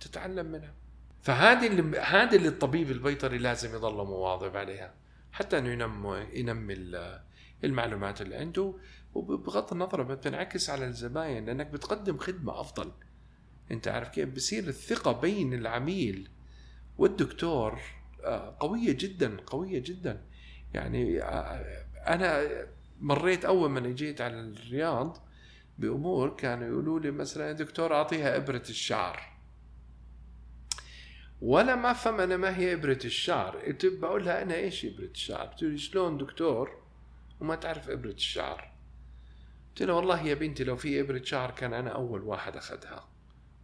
تتعلم 0.00 0.46
منها. 0.46 0.74
فهذه 1.22 1.66
اللي 1.66 1.98
هذه 2.00 2.36
اللي 2.36 2.48
الطبيب 2.48 2.90
البيطري 2.90 3.38
لازم 3.38 3.74
يضل 3.74 3.94
مواظب 3.94 4.56
عليها 4.56 4.94
حتى 5.32 5.58
إنه 5.58 5.68
ينمي 5.68 6.26
ينمي 6.32 6.74
ال- 6.74 7.20
المعلومات 7.64 8.20
اللي 8.22 8.36
عنده 8.36 8.74
وبغض 9.14 9.72
النظر 9.72 10.02
بتنعكس 10.02 10.70
على 10.70 10.86
الزباين 10.86 11.46
لأنك 11.46 11.66
بتقدم 11.66 12.18
خدمة 12.18 12.60
أفضل. 12.60 12.92
أنت 13.70 13.88
عارف 13.88 14.08
كيف؟ 14.08 14.28
بصير 14.28 14.68
الثقة 14.68 15.12
بين 15.12 15.54
العميل 15.54 16.28
والدكتور 16.98 17.80
آه، 18.24 18.56
قوية 18.60 18.92
جدا 18.92 19.36
قوية 19.46 19.78
جدا. 19.78 20.20
يعني 20.74 21.22
آه، 21.22 21.84
أنا 22.06 22.46
مريت 23.00 23.44
أول 23.44 23.70
ما 23.70 23.80
جيت 23.80 24.20
على 24.20 24.40
الرياض 24.40 25.25
بأمور 25.78 26.36
كانوا 26.36 26.68
يقولوا 26.68 27.00
لي 27.00 27.10
مثلا 27.10 27.48
يا 27.48 27.52
دكتور 27.52 27.94
أعطيها 27.94 28.36
إبرة 28.36 28.62
الشعر. 28.68 29.36
ولا 31.40 31.76
ما 31.76 31.90
افهم 31.90 32.20
أنا 32.20 32.36
ما 32.36 32.56
هي 32.56 32.72
إبرة 32.72 32.98
الشعر. 33.04 33.56
قلت 33.56 33.86
بقول 33.86 34.24
لها 34.24 34.42
أنا 34.42 34.54
إيش 34.54 34.84
إبرة 34.84 35.04
الشعر؟ 35.04 35.46
بتقول 35.46 35.70
لي 35.70 35.78
شلون 35.78 36.18
دكتور؟ 36.18 36.82
وما 37.40 37.54
تعرف 37.54 37.90
إبرة 37.90 38.10
الشعر. 38.10 38.72
قلت 39.68 39.82
لها 39.82 39.94
والله 39.94 40.22
يا 40.22 40.34
بنتي 40.34 40.64
لو 40.64 40.76
في 40.76 41.00
إبرة 41.00 41.22
شعر 41.24 41.50
كان 41.50 41.74
أنا 41.74 41.90
أول 41.90 42.22
واحد 42.22 42.56
أخذها. 42.56 43.08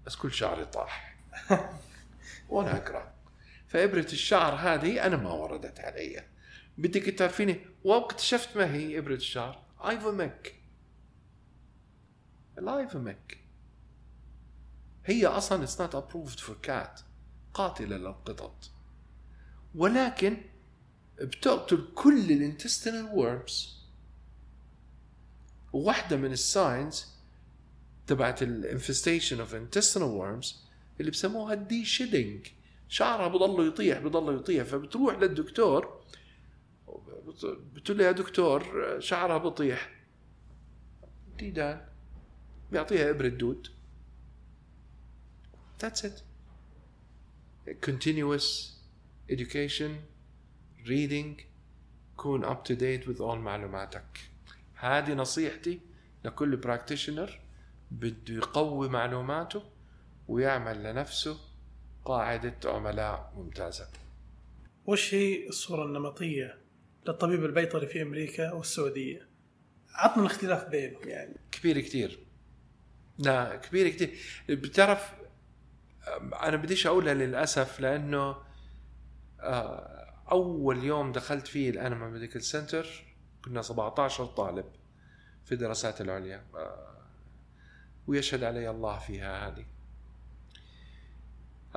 بس 0.07 0.17
كل 0.17 0.33
شعري 0.33 0.65
طاح. 0.65 1.17
وأنا 2.49 2.77
أقرأ. 2.77 3.15
فإبرة 3.69 4.07
الشعر 4.13 4.55
هذه 4.55 5.07
أنا 5.07 5.17
ما 5.17 5.33
وردت 5.33 5.81
علي 5.81 6.25
بدك 6.79 7.03
تعرفيني 7.03 7.61
واكتشفت 7.85 8.57
ما 8.57 8.75
هي 8.75 8.99
إبرة 8.99 9.15
الشعر؟ 9.15 9.63
Ivomec 12.59 12.75
ال 12.75 12.84
Ivomec 12.84 13.39
هي 15.05 15.27
أصلا 15.27 15.67
it's 15.67 15.79
not 15.79 15.95
approved 15.95 16.41
for 16.41 16.69
cat. 16.69 17.03
قاتلة 17.55 17.97
للقطط 17.97 18.71
ولكن 19.75 20.37
بتقتل 21.21 21.89
كل 21.95 22.33
ال 22.33 22.39
intestinal 22.39 23.05
worms 23.05 23.83
وواحده 25.73 26.17
من 26.17 26.33
ال 26.33 26.45
signs 26.45 27.07
تبعت 28.07 28.43
ال 28.43 28.51
infestation 28.51 29.41
of 29.41 29.55
intestinal 29.55 30.03
worms 30.03 30.65
اللي 31.01 31.11
بسموها 31.11 31.55
ال 31.55 31.62
the 31.62 31.85
shedding 31.85 32.47
شعرها 32.89 33.29
بضل 33.29 33.69
يطيح 33.69 33.99
بضل 33.99 34.37
يطيح. 34.37 34.65
فبتروح 34.65 35.19
للدكتور 35.19 36.03
بتقول 37.75 37.99
له 37.99 38.05
يا 38.05 38.13
دكتور 38.13 38.65
شعرها 39.01 39.39
بطيح. 39.39 39.91
ديدان 41.39 41.92
بيعطيها 42.73 43.11
إبرة 43.11 43.29
دود 43.29 43.69
That's 45.83 46.05
it. 46.05 46.23
Continuous 47.81 48.47
education, 49.29 49.91
reading, 50.87 51.41
كون 52.17 52.45
up 52.45 52.65
to 52.65 52.77
date 52.77 53.07
with 53.07 53.21
all 53.21 53.37
معلوماتك. 53.37 54.21
هذه 54.75 55.15
نصيحتي 55.15 55.81
لكل 56.25 56.57
براكتيشنر 56.57 57.41
بده 57.91 58.35
يقوي 58.35 58.89
معلوماته 58.89 59.63
ويعمل 60.29 60.83
لنفسه 60.83 61.39
قاعدة 62.05 62.57
عملاء 62.65 63.33
ممتازة. 63.37 63.89
وش 64.87 65.15
هي 65.15 65.49
الصورة 65.49 65.85
النمطية 65.85 66.59
للطبيب 67.09 67.45
البيطري 67.45 67.87
في 67.87 68.03
أمريكا 68.03 68.53
والسعودية 68.53 69.29
عطنا 69.95 70.23
الاختلاف 70.23 70.69
بينهم 70.69 71.09
يعني 71.09 71.37
كبير 71.53 71.81
كتير 71.81 72.19
لا 73.23 73.57
كبير 73.57 73.89
كتير. 73.89 74.19
بتعرف 74.49 75.13
أنا 76.43 76.57
بديش 76.57 76.87
أقولها 76.87 77.15
للأسف 77.15 77.81
لأنه 77.81 78.37
آه، 79.41 80.15
أول 80.31 80.85
يوم 80.85 81.13
دخلت 81.13 81.47
فيه 81.47 81.71
ال 81.71 81.76
Animal 81.76 82.09
Medical 82.09 82.43
Center 82.43 83.05
كنا 83.45 83.63
17 83.63 84.27
طالب 84.27 84.65
في 85.45 85.53
الدراسات 85.53 86.01
العليا. 86.01 86.45
آه، 86.55 86.93
ويشهد 88.07 88.45
علي 88.45 88.71
الله 88.71 88.99
فيها 88.99 89.49
هذه. 89.49 89.65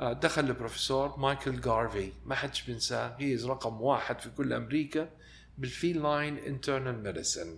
آه، 0.00 0.12
دخل 0.12 0.44
البروفيسور 0.44 1.18
مايكل 1.18 1.60
جارفي. 1.60 2.12
ما 2.24 2.34
حدش 2.34 2.62
بينساه. 2.62 3.16
هي 3.18 3.36
رقم 3.36 3.80
واحد 3.80 4.20
في 4.20 4.30
كل 4.30 4.52
أمريكا 4.52 5.10
بال 5.58 5.78
feline 5.78 6.38
internal 6.38 7.02
medicine 7.02 7.56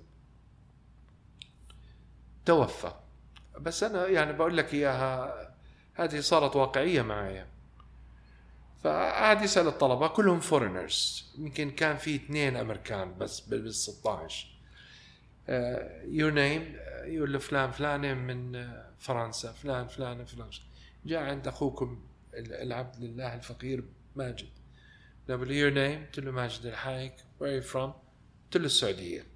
توفى. 2.45 2.93
بس 3.61 3.83
أنا 3.83 4.07
يعني 4.07 4.33
بقول 4.33 4.57
لك 4.57 4.75
إياها 4.75 5.35
هذه 5.95 6.21
صارت 6.21 6.57
واقعية 6.57 7.03
معي 7.03 7.47
فقعد 8.85 9.43
يسال 9.43 9.67
الطلبة 9.67 10.09
كلهم 10.09 10.41
foreigners 10.41 11.33
يمكن 11.39 11.71
كان 11.71 11.97
في 11.97 12.15
اثنين 12.15 12.57
أمريكان 12.57 13.19
بس 13.19 13.41
بال 13.41 13.75
16 13.75 14.59
your 16.05 16.31
name 16.31 16.77
يقول 17.05 17.33
له 17.33 17.39
فلان 17.39 17.71
فلانه 17.71 18.15
من 18.15 18.57
آه، 18.57 18.91
فرنسا 18.99 19.53
فلان 19.53 19.87
فلان 19.87 20.25
فلان. 20.25 20.51
جاء 21.07 21.23
عند 21.23 21.49
أخوكم 21.49 22.03
العبد 22.35 22.97
لله 23.05 23.35
الفقير 23.35 23.85
ماجد. 24.17 24.49
قال 25.29 25.49
له 25.49 25.55
your 25.55 25.71
name 25.71 26.07
قلت 26.07 26.21
له 26.21 26.31
ماجد 26.31 26.67
الحايك. 26.67 27.15
where 27.41 27.55
you 27.55 27.61
from 27.61 27.93
قلت 28.45 28.57
له 28.57 28.67
السعودية. 28.67 29.27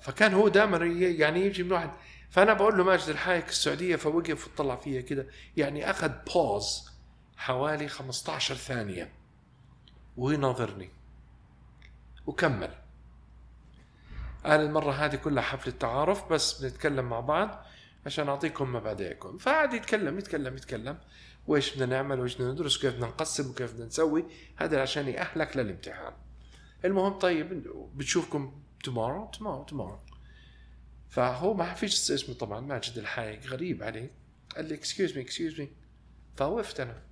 فكان 0.00 0.34
هو 0.34 0.48
دائما 0.48 0.86
يعني 0.86 1.40
يجي 1.40 1.62
من 1.62 1.72
واحد. 1.72 1.90
فأنا 2.30 2.52
بقول 2.52 2.78
له 2.78 2.84
ماجد 2.84 3.08
الحايك 3.08 3.48
السعودية 3.48 3.96
فوقف 3.96 4.46
وطلع 4.48 4.76
فيها 4.76 5.00
كده. 5.00 5.26
يعني 5.56 5.90
أخذ 5.90 6.12
بوز 6.34 6.90
حوالي 7.36 7.88
15 7.88 8.54
ثانية. 8.54 9.12
ويناظرني 10.16 10.90
وكمل. 12.26 12.70
قال 14.44 14.60
المرة 14.60 14.92
هذه 14.92 15.16
كلها 15.16 15.42
حفلة 15.42 15.72
تعارف 15.72 16.32
بس 16.32 16.62
بنتكلم 16.62 17.04
مع 17.04 17.20
بعض 17.20 17.66
عشان 18.06 18.28
أعطيكم 18.28 18.72
مبادئكم. 18.72 19.38
فقعد 19.38 19.74
يتكلم 19.74 20.18
يتكلم 20.18 20.56
يتكلم. 20.56 20.98
وإيش 21.46 21.74
بدنا 21.74 21.86
نعمل 21.86 22.20
وإيش 22.20 22.36
بدنا 22.36 22.52
ندرس 22.52 22.78
وكيف 22.78 22.94
بدنا 22.94 23.06
نقسم 23.06 23.50
وكيف 23.50 23.72
بدنا 23.72 23.86
نسوي. 23.86 24.24
هذا 24.56 24.82
عشان 24.82 25.08
يأهلك 25.08 25.56
للامتحان. 25.56 26.12
المهم 26.84 27.12
طيب 27.12 27.66
بتشوفكم 27.94 28.62
tomorrow? 28.88 29.38
Tomorrow 29.38 29.72
tomorrow. 29.72 30.14
فهو 31.08 31.54
ما 31.54 31.74
فيش 31.74 32.10
اسمه 32.10 32.34
طبعا 32.34 32.60
ماجد 32.60 32.98
الحايك 32.98 33.46
غريب 33.46 33.82
عليه. 33.82 34.10
قال 34.56 34.68
لي 34.68 34.74
excuse 34.74 35.16
me 35.16 35.22
excuse 35.22 35.60
me 35.60 35.68
فوقفت 36.36 36.80
أنا. 36.80 37.02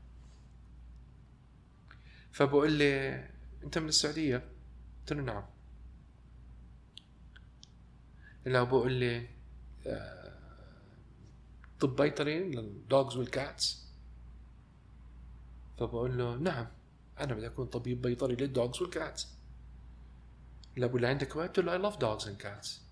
فبقول 2.33 2.73
لي 2.73 3.25
أنت 3.65 3.79
من 3.79 3.89
السعودية؟ 3.89 4.37
قلت 5.01 5.13
له 5.13 5.23
نعم. 5.23 5.45
لا 8.47 8.63
بقول 8.63 8.93
لي 8.93 9.29
آه، 9.87 10.33
طب 11.81 11.97
بيطري 11.97 12.39
لل 12.39 12.65
dogs 12.65 13.17
وال 13.17 13.41
cats 13.41 13.89
فبقول 15.79 16.19
له 16.19 16.37
نعم 16.37 16.67
أنا 17.21 17.35
بدي 17.35 17.47
أكون 17.47 17.67
طبيب 17.67 18.03
بيطري 18.03 18.35
لل 18.35 18.51
dogs 18.51 18.83
وال 18.83 19.01
cats 19.01 19.38
لا 20.79 20.87
بقول 20.87 21.01
لي 21.01 21.07
عندك 21.07 21.37
وقت 21.37 21.49
قلت 21.49 21.59
له 21.67 21.73
I 21.73 21.79
love 21.79 21.97
dogs 21.97 22.29
and 22.29 22.37
cats 22.37 22.83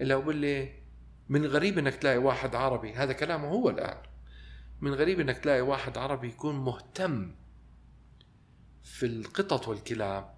إلا 0.00 0.16
بقول 0.16 0.36
لي 0.36 0.86
من 1.28 1.46
غريب 1.46 1.78
إنك 1.78 1.94
تلاقي 1.94 2.18
واحد 2.18 2.54
عربي. 2.54 2.92
هذا 2.92 3.12
كلامه 3.12 3.48
هو 3.48 3.70
الآن. 3.70 3.98
من 4.80 4.94
غريب 4.94 5.20
إنك 5.20 5.38
تلاقي 5.38 5.60
واحد 5.60 5.98
عربي 5.98 6.28
يكون 6.28 6.56
مهتم 6.56 7.34
في 8.82 9.06
القطط 9.06 9.68
والكلاب 9.68 10.34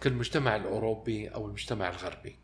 كالمجتمع 0.00 0.56
الأوروبي 0.56 1.28
أو 1.28 1.46
المجتمع 1.46 1.88
الغربي. 1.88 2.36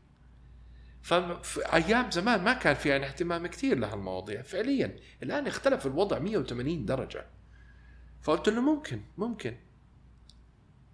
ففي 1.02 1.73
أيام 1.73 2.11
زمان 2.11 2.44
ما 2.44 2.52
كان 2.52 2.75
في 2.75 2.88
يعني 2.88 3.06
اهتمام 3.06 3.46
كثير 3.46 3.78
لهالمواضيع. 3.78 4.42
فعليا 4.42 4.96
الآن 5.23 5.46
اختلف 5.46 5.87
الوضع 5.87 6.18
180 6.18 6.85
درجة. 6.85 7.26
فقلت 8.22 8.48
له 8.48 8.61
ممكن 8.61 9.00
ممكن. 9.18 9.57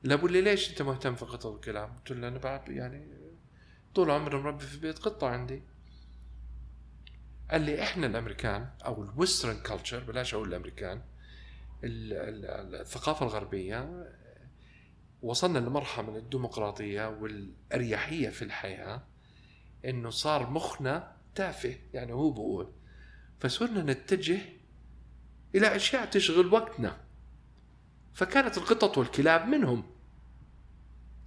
لا 0.03 0.17
بقول 0.17 0.33
لي 0.33 0.41
ليش 0.41 0.71
أنت 0.71 0.83
مهتم 0.83 1.15
في 1.15 1.23
القطط 1.23 1.47
والكلاب 1.47 1.97
قلت 1.97 2.11
له 2.11 2.29
أنا 2.29 2.39
بعد 2.39 2.69
يعني 2.69 3.07
طول 3.95 4.11
عمري 4.11 4.37
مربي 4.37 4.65
في 4.65 4.79
بيت 4.79 4.99
قطة 4.99 5.29
عندي. 5.29 5.63
قال 7.51 7.63
لي 7.63 7.83
إحنا 7.83 8.07
الأمريكان 8.07 8.71
أو 8.87 9.03
ال 9.03 9.10
Western 9.10 9.61
culture 9.61 10.05
بلاش 10.05 10.35
أقول 10.35 10.49
الأمريكان 10.49 11.03
الثقافة 11.85 13.27
الغربية 13.27 14.09
وصلنا 15.23 15.59
لمرحلة 15.59 16.11
من 16.11 16.17
الديمقراطية 16.17 17.09
والأريحية 17.09 18.29
في 18.29 18.43
الحياة 18.43 19.03
إنه 19.85 20.11
صار 20.11 20.51
مخنا 20.51 21.17
تافه 21.35 21.77
يعني 21.95 22.13
هو 22.13 22.31
بقول. 22.31 22.73
فصرنا 23.41 23.93
نتجه 23.93 24.39
إلى 25.55 25.77
أشياء 25.77 26.05
تشغل 26.05 26.53
وقتنا. 26.53 27.01
فكانت 28.15 28.59
القطط 28.59 28.99
والكلاب 28.99 29.49
منهم. 29.49 29.92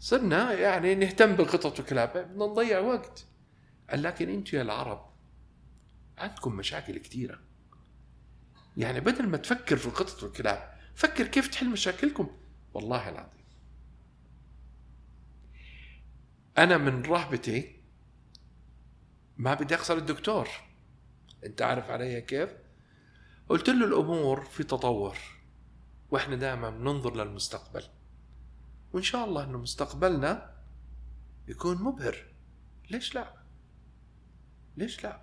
صرنا 0.05 0.53
يعني 0.53 0.95
نهتم 0.95 1.35
بالقطط 1.35 1.79
والكلاب 1.79 2.09
بدنا 2.09 2.45
نضيع 2.45 2.79
وقت. 2.79 3.25
قال 3.89 4.03
لكن 4.03 4.29
أنتم 4.29 4.57
يا 4.57 4.61
العرب 4.61 5.09
عندكم 6.17 6.55
مشاكل 6.55 6.97
كثيرة 6.97 7.39
يعني 8.77 8.99
بدل 8.99 9.27
ما 9.27 9.37
تفكر 9.37 9.77
في 9.77 9.85
القطط 9.85 10.23
والكلاب 10.23 10.73
فكر 10.95 11.27
كيف 11.27 11.47
تحل 11.47 11.69
مشاكلكم. 11.69 12.29
والله 12.73 13.09
العظيم. 13.09 13.43
أنا 16.57 16.77
من 16.77 17.01
رهبتي 17.01 17.75
ما 19.37 19.53
بدي 19.53 19.75
أخسر 19.75 19.97
الدكتور. 19.97 20.47
أنت 21.45 21.61
عارف 21.61 21.89
علي 21.89 22.21
كيف؟ 22.21 22.49
قلت 23.49 23.69
له 23.69 23.85
الأمور 23.85 24.43
في 24.43 24.63
تطور 24.63 25.17
وإحنا 26.11 26.35
دائما 26.35 26.69
بننظر 26.69 27.15
للمستقبل. 27.15 27.83
وإن 28.95 29.03
شاء 29.03 29.25
الله 29.25 29.43
أنه 29.43 29.58
مستقبلنا 29.58 30.55
يكون 31.47 31.84
مبهر. 31.84 32.25
ليش 32.89 33.15
لا؟ 33.15 33.34
ليش 34.77 35.03
لا؟ 35.03 35.21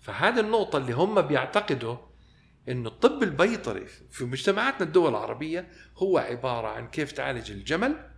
فهذه 0.00 0.40
النقطة 0.40 0.76
اللي 0.76 0.92
هم 0.92 1.22
بيعتقدوا 1.22 1.96
إنه 2.68 2.88
الطب 2.88 3.22
البيطري 3.22 3.86
في 3.86 4.24
مجتمعاتنا 4.24 4.86
الدول 4.86 5.10
العربية 5.10 5.70
هو 5.96 6.18
عبارة 6.18 6.68
عن 6.68 6.88
كيف 6.88 7.12
تعالج 7.12 7.50
الجمل. 7.50 8.10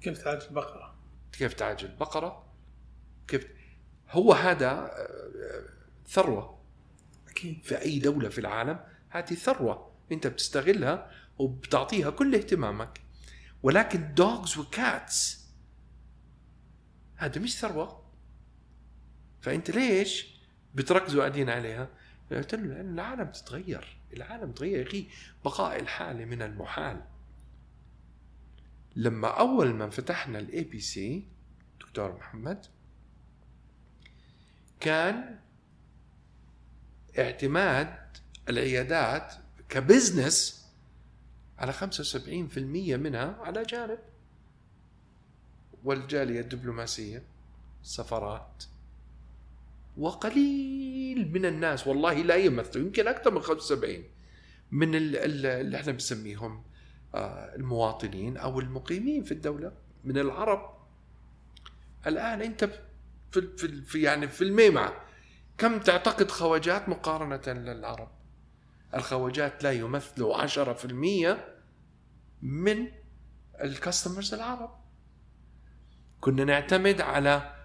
كيف 0.00 0.22
تعالج 0.24 0.42
البقرة؟ 0.42 0.98
كيف 1.32 1.52
تعالج 1.54 1.84
البقرة؟ 1.84 2.52
كيف 3.28 3.46
هو 4.10 4.32
هذا 4.32 4.70
آه، 4.70 5.68
ثروة. 6.06 6.62
أكيد. 7.28 7.64
في 7.64 7.82
أي 7.82 7.98
دولة 7.98 8.28
في 8.28 8.38
العالم 8.38 8.80
هذه 9.08 9.34
ثروة. 9.34 9.92
أنت 10.12 10.26
بتستغلها 10.26 11.10
وبتعطيها 11.38 12.10
كل 12.10 12.34
اهتمامك. 12.34 13.00
ولكن 13.62 14.14
دوجز 14.14 14.58
وكاتس 14.58 15.46
هذا 17.16 17.40
مش 17.40 17.58
ثروة. 17.58 18.02
فأنت 19.40 19.70
ليش 19.70 20.26
بتركزوا 20.74 21.20
قاعدين 21.20 21.50
عليها؟ 21.50 21.88
قلت 22.32 22.54
له 22.54 22.62
لأن 22.62 22.94
العالم 22.94 23.30
تتغير. 23.30 23.96
العالم 24.12 24.52
تغير 24.52 24.78
يا 24.78 24.88
أخي. 24.88 25.06
بقاء 25.44 25.80
الحالة 25.80 26.24
من 26.24 26.42
المحال. 26.42 27.02
لما 28.96 29.28
أول 29.28 29.74
ما 29.74 29.90
فتحنا 29.90 30.38
ال 30.38 30.64
IBC 30.64 31.28
دكتور 31.80 32.16
محمد 32.16 32.66
كان 34.80 35.38
اعتماد 37.18 38.16
العيادات 38.48 39.34
ك 39.68 39.78
business 39.78 40.61
على 41.58 41.72
75% 41.72 42.58
منها 42.96 43.36
على 43.42 43.62
أجانب. 43.62 43.98
والجالية 45.84 46.40
الدبلوماسية 46.40 47.22
السفارات 47.82 48.64
وقليل 49.98 51.32
من 51.32 51.46
الناس 51.46 51.86
والله 51.86 52.14
لا 52.14 52.34
يمثل 52.34 52.80
يمكن 52.80 53.08
أكثر 53.08 53.30
من 53.30 53.40
75 53.40 54.04
من 54.70 54.94
اللي 54.94 55.76
إحنا 55.76 55.92
بنسميهم 55.92 56.62
آه، 57.14 57.54
المواطنين 57.56 58.36
أو 58.36 58.60
المقيمين 58.60 59.24
في 59.24 59.32
الدولة 59.32 59.72
من 60.04 60.18
العرب. 60.18 60.70
الآن 62.06 62.42
أنت 62.42 62.70
في 63.32 63.82
في 63.82 64.02
يعني 64.02 64.28
في 64.28 64.44
الميمعة 64.44 64.92
كم 65.58 65.78
تعتقد 65.78 66.30
خواجات 66.30 66.88
مقارنة 66.88 67.60
للعرب؟ 67.60 68.08
الخواجات 68.94 69.64
لا 69.64 69.72
يمثلوا 69.72 70.46
10% 70.46 71.36
من 72.42 72.88
الكاستمرز 73.62 74.34
العرب. 74.34 74.70
كنا 76.20 76.44
نعتمد 76.44 77.00
على 77.00 77.56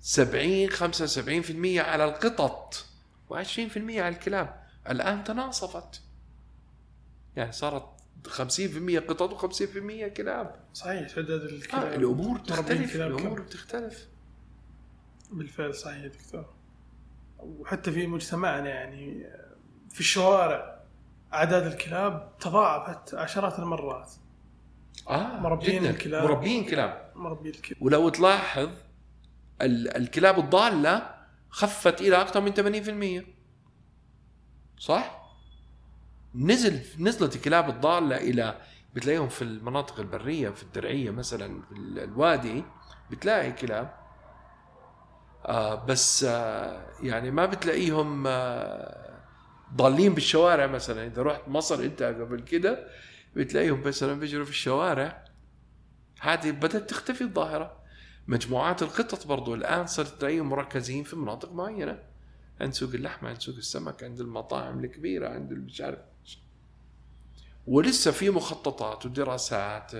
70 0.00 0.70
75% 0.70 1.78
على 1.78 2.04
القطط 2.04 2.86
و20% 3.30 3.76
على 3.76 4.08
الكلاب. 4.08 4.66
الآن 4.90 5.24
تناصفت. 5.24 6.02
يعني 7.36 7.52
صارت 7.52 7.96
50% 8.28 8.98
قطط 8.98 9.34
و50% 9.34 10.06
كلاب. 10.06 10.64
صحيح 10.74 11.08
تعداد 11.08 11.40
الكلاب 11.40 11.84
آه 11.84 11.96
الأمور 11.96 12.38
تختلف 12.38 12.96
الأمور 12.96 13.40
بتختلف 13.42 14.08
بالفعل 15.30 15.74
صحيح 15.74 16.02
يا 16.02 16.08
دكتور. 16.08 16.54
وحتى 17.38 17.92
في 17.92 18.06
مجتمعنا 18.06 18.68
يعني 18.68 19.26
في 19.96 20.00
الشوارع 20.02 20.76
أعداد 21.34 21.66
الكلاب 21.66 22.32
تضاعفت 22.40 23.14
عشرات 23.14 23.58
المرات 23.58 24.12
آه 25.10 25.36
مربين 25.40 25.82
جداً. 25.82 25.90
الكلاب. 25.90 26.24
مربين 26.24 26.64
كلاب 26.64 27.12
مربي 27.14 27.50
الكلاب 27.50 27.82
ولو 27.82 28.08
تلاحظ 28.08 28.68
ال- 29.62 29.96
الكلاب 29.96 30.38
الضالة 30.38 31.14
خفت 31.50 32.00
إلى 32.00 32.20
أكثر 32.20 32.40
من 32.40 33.22
80% 33.22 33.26
صح؟ 34.78 35.22
نزل 36.34 36.80
نزلت 36.98 37.36
الكلاب 37.36 37.68
الضالة 37.68 38.16
إلى 38.16 38.58
بتلاقيهم 38.94 39.28
في 39.28 39.42
المناطق 39.42 40.00
البرية 40.00 40.48
في 40.50 40.62
الدرعية 40.62 41.10
مثلا 41.10 41.62
في 41.62 41.72
ال- 41.72 41.98
الوادي 41.98 42.64
بتلاقي 43.10 43.52
كلاب 43.52 43.94
آه 45.46 45.74
بس 45.74 46.24
آه 46.28 46.86
يعني 47.02 47.30
ما 47.30 47.46
بتلاقيهم 47.46 48.24
آه 48.26 49.05
ضالين 49.74 50.14
بالشوارع 50.14 50.66
مثلا. 50.66 51.06
إذا 51.06 51.22
رحت 51.22 51.48
مصر 51.48 51.74
أنت 51.74 52.02
قبل 52.02 52.40
كده 52.40 52.88
بتلاقيهم 53.36 53.82
مثلا 53.86 54.20
بيجروا 54.20 54.44
في 54.44 54.50
الشوارع. 54.50 55.24
هذه 56.20 56.50
بدأت 56.50 56.90
تختفي 56.90 57.20
الظاهرة. 57.20 57.76
مجموعات 58.28 58.82
القطط 58.82 59.26
برضو 59.26 59.54
الآن 59.54 59.86
صرت 59.86 60.20
تلاقيهم 60.20 60.48
مركزين 60.48 61.04
في 61.04 61.16
مناطق 61.16 61.52
معينة. 61.52 62.02
عند 62.60 62.72
سوق 62.72 62.94
اللحمة 62.94 63.28
عند 63.28 63.40
سوق 63.40 63.56
السمك 63.56 64.04
عند 64.04 64.20
المطاعم 64.20 64.84
الكبيرة 64.84 65.28
عند 65.28 65.52
مش 65.52 65.80
عارف. 65.80 65.98
ولسه 67.66 68.10
في 68.10 68.30
مخططات 68.30 69.06
ودراسات 69.06 69.92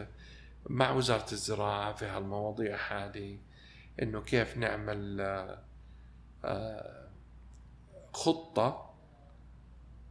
مع 0.66 0.90
وزارة 0.90 1.32
الزراعة 1.32 1.92
في 1.92 2.04
هالمواضيع 2.04 2.76
هذه 2.76 3.38
إنه 4.02 4.20
كيف 4.20 4.56
نعمل 4.56 5.20
آه، 6.44 7.08
خطة 8.12 8.85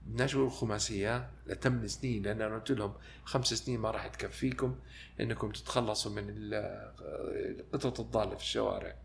بدناش 0.06 0.36
نقول 0.36 0.52
خماسيه 0.52 1.30
لتمن 1.48 1.88
سنين 1.88 2.24
لأن 2.24 2.42
أنا 2.42 2.56
قلت 2.56 2.72
لهم 2.72 2.94
خمس 3.24 3.54
سنين 3.54 3.80
ما 3.80 3.92
راح 3.92 4.08
تكفيكم 4.08 4.76
إنكم 5.20 5.52
تتخلصوا 5.52 6.12
من 6.12 6.26
القطط 6.30 8.00
الضاله 8.00 8.36
في 8.36 8.44
الشوارع. 8.44 8.96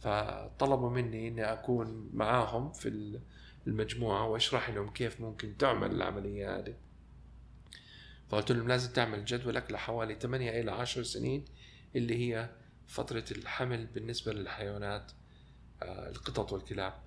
فطلبوا 0.00 0.90
مني 0.90 1.28
إني 1.28 1.52
أكون 1.52 2.10
معاهم 2.14 2.72
في 2.72 3.18
المجموعة 3.66 4.28
وأشرح 4.28 4.70
لهم 4.70 4.90
كيف 4.90 5.20
ممكن 5.20 5.56
تعمل 5.56 5.90
العملية 5.90 6.58
هذه. 6.58 6.74
فقلت 8.28 8.52
لهم 8.52 8.68
لازم 8.68 8.92
تعمل 8.92 9.24
جدولك 9.24 9.72
لحوالي 9.72 10.14
8 10.14 10.60
إلى 10.60 10.70
10 10.70 11.02
سنين 11.02 11.44
اللي 11.96 12.18
هي 12.18 12.50
فترة 12.86 13.24
الحمل 13.30 13.86
بالنسبة 13.86 14.32
للحيوانات 14.32 15.12
آه، 15.82 16.08
القطط 16.10 16.52
والكلاب. 16.52 17.03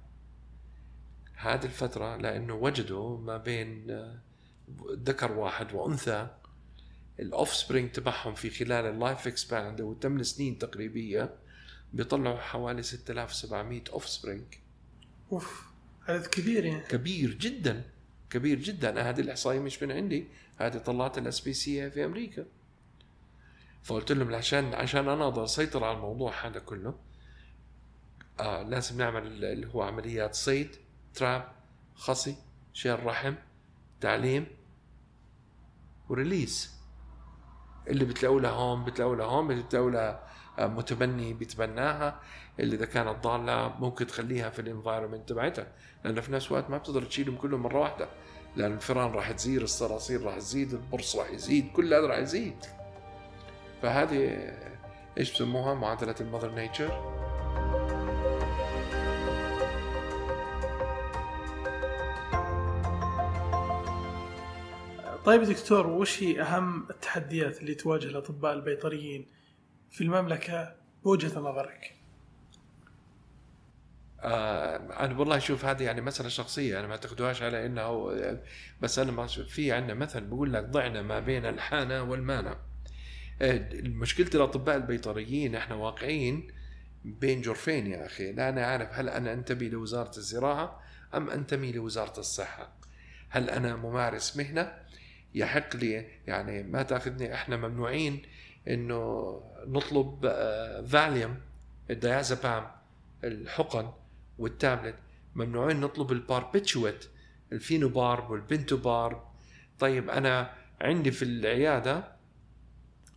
هذه 1.38 1.66
الفترة 1.66 2.16
لأنه 2.16 2.54
وجدوا 2.54 3.18
ما 3.18 3.38
بين 3.38 3.92
آه، 3.92 4.20
ذكر 4.92 5.32
واحد 5.32 5.74
وأنثى 5.74 6.28
ال 7.20 7.54
offspring 7.54 7.92
تبعهم 7.92 8.36
في 8.36 8.50
خلال 8.50 8.86
ال 8.86 8.94
life 8.94 9.28
span 9.28 9.82
أو 9.82 9.96
8 10.02 10.24
سنين 10.24 10.58
تقريبية 10.58 11.36
بيطلعوا 11.94 12.38
حوالي 12.38 12.84
6700 12.84 13.82
offspring 13.94 14.44
أوف 15.32 15.64
عدد 16.08 16.26
كبير 16.28 16.66
يعني. 16.66 16.82
كبير 16.82 17.34
جدا 17.34 17.84
كبير 18.30 18.60
جدا. 18.60 19.10
هذه 19.10 19.20
الإحصائية 19.20 19.60
مش 19.60 19.84
من 19.84 19.92
عندي 19.92 20.28
هذه 20.58 20.78
طلعت 20.78 21.18
ال 21.18 21.40
SPCA 21.40 21.92
في 21.92 22.06
أمريكا. 22.06 22.46
فقلت 23.84 24.12
لهم 24.12 24.36
عشان 24.36 24.74
عشان 24.74 25.10
أنا 25.10 25.24
أقدر 25.24 25.44
أسيطر 25.44 25.84
على 25.84 25.98
الموضوع 25.98 26.48
هذا 26.48 26.60
كله 26.60 26.96
آه 28.40 28.64
لازم 28.64 28.98
نعمل 28.98 29.44
اللي 29.44 29.68
هو 29.68 29.82
عمليات 29.82 30.36
صيد. 30.36 30.76
trap 31.18 31.52
خصي 31.96 32.36
شيل 32.74 33.06
رحم 33.06 33.34
تعليم 34.02 34.48
و 36.10 36.17
release. 36.17 36.78
اللي 37.88 38.06
بتلاقوا 38.06 38.42
لها 38.42 38.52
هون 38.52 38.86
بتلاقوا 38.86 39.16
لها 39.16 39.26
هون 39.26 39.62
بتلاقوا 39.62 39.92
لها 39.92 40.28
آه، 40.60 40.68
متبني 40.68 41.34
بيتبناها. 41.34 42.20
اللي 42.60 42.76
إذا 42.76 42.86
كانت 42.86 43.24
ضالة 43.24 43.76
ممكن 43.80 44.08
تخليها 44.08 44.50
في 44.50 44.60
ال 44.60 44.66
environment 44.66 45.30
تبعتها. 45.30 45.68
لأنه 46.04 46.22
في 46.22 46.32
نفس 46.32 46.48
الوقت 46.48 46.70
ما 46.70 46.78
بتقدر 46.78 47.04
تشيلهم 47.04 47.38
كلهم 47.38 47.62
مرة 47.62 47.80
واحدة. 47.80 48.10
لأن 48.56 48.74
الفئران 48.74 49.12
راح 49.12 49.32
تزيد 49.32 49.62
الصراصير 49.62 50.24
راح 50.24 50.38
تزيد 50.38 50.74
البرص 50.74 51.16
راح 51.16 51.30
يزيد 51.30 51.72
كل 51.72 51.94
هذا 51.94 52.08
راح 52.08 52.18
يزيد. 52.18 52.66
فهذه 53.82 54.54
إيش 55.18 55.34
بسموها؟ 55.34 55.74
معادلة 55.74 56.16
المذر 56.22 56.52
نيتشر 56.52 57.17
طيب 65.28 65.44
دكتور 65.44 65.88
وش 65.88 66.24
هي 66.24 66.42
أهم 66.42 66.90
التحديات 66.90 67.62
اللي 67.62 67.76
تواجه 67.76 68.06
الأطباء 68.06 68.54
البيطريين 68.54 69.26
في 69.92 70.04
المملكة 70.04 70.76
بوجهة 71.04 71.40
نظرك؟ 71.40 71.96
آه 74.20 74.76
أنا 75.06 75.20
والله 75.20 75.40
شوف 75.40 75.66
هذه 75.66 75.84
يعني 75.84 76.02
مسألة 76.02 76.30
شخصية 76.30 76.80
أنا 76.80 76.88
ما 76.88 76.96
تاخذوهاش 76.96 77.42
على 77.42 77.66
إنه 77.66 78.12
بس 78.82 79.00
أنا 79.00 79.12
ما 79.12 79.28
في 79.28 79.72
عندنا 79.72 79.94
مثل 79.94 80.22
بقول 80.22 80.54
لك 80.54 80.64
ضعنا 80.64 81.02
ما 81.02 81.20
بين 81.20 81.46
الحانة 81.46 82.04
والمانع 82.04 82.58
آه، 83.42 83.70
مشكلة 83.74 84.30
الأطباء 84.36 84.76
البيطريين 84.76 85.56
إحنا 85.56 85.76
واقعين 85.76 86.48
بين 87.06 87.42
جرفين 87.42 87.88
يا 87.88 88.06
أخي. 88.06 88.32
لا 88.32 88.50
أنا 88.50 88.66
عارف 88.66 88.90
هل 88.94 89.10
أنا 89.10 89.34
أنتمي 89.34 89.70
لوزارة 89.70 90.18
الزراعة 90.18 90.82
أم 91.16 91.30
أنتمي 91.30 91.72
لوزارة 91.72 92.20
الصحة. 92.20 92.78
هل 93.30 93.50
أنا 93.50 93.76
ممارس 93.76 94.38
مهنة؟ 94.38 94.88
يحق 95.36 95.76
لي 95.76 96.06
يعني 96.28 96.64
ما 96.64 96.84
تأخذني 96.84 97.34
إحنا 97.34 97.58
ممنوعين 97.58 98.22
إنه 98.68 99.42
نطلب 99.66 100.26
آه، 100.26 100.82
فاليوم 100.82 101.38
الديازابام 101.90 102.68
الحقن 103.24 103.92
والتابلت. 104.38 104.96
ممنوعين 105.36 105.80
نطلب 105.80 106.12
الباربيتشويت 106.12 107.06
ال 107.52 107.60
phenobarb 107.60 108.32
وال 108.32 108.47
pentobarb. 108.47 109.24
طيب 109.80 110.10
أنا 110.10 110.54
عندي 110.82 111.12
في 111.12 111.24
العيادة 111.26 112.04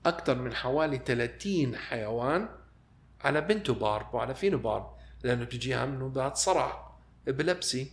أكثر 0.06 0.38
من 0.38 0.54
حوالي 0.54 0.98
30 1.06 1.76
حيوان 1.76 2.48
على 3.20 3.40
pentobarb 3.40 4.14
وعلى 4.14 4.34
phenobarb 4.34 4.96
لأنه 5.22 5.44
بتجيها 5.44 5.86
من 5.86 5.98
نوبات 5.98 6.36
صرع 6.36 6.96
epilepsy. 7.28 7.92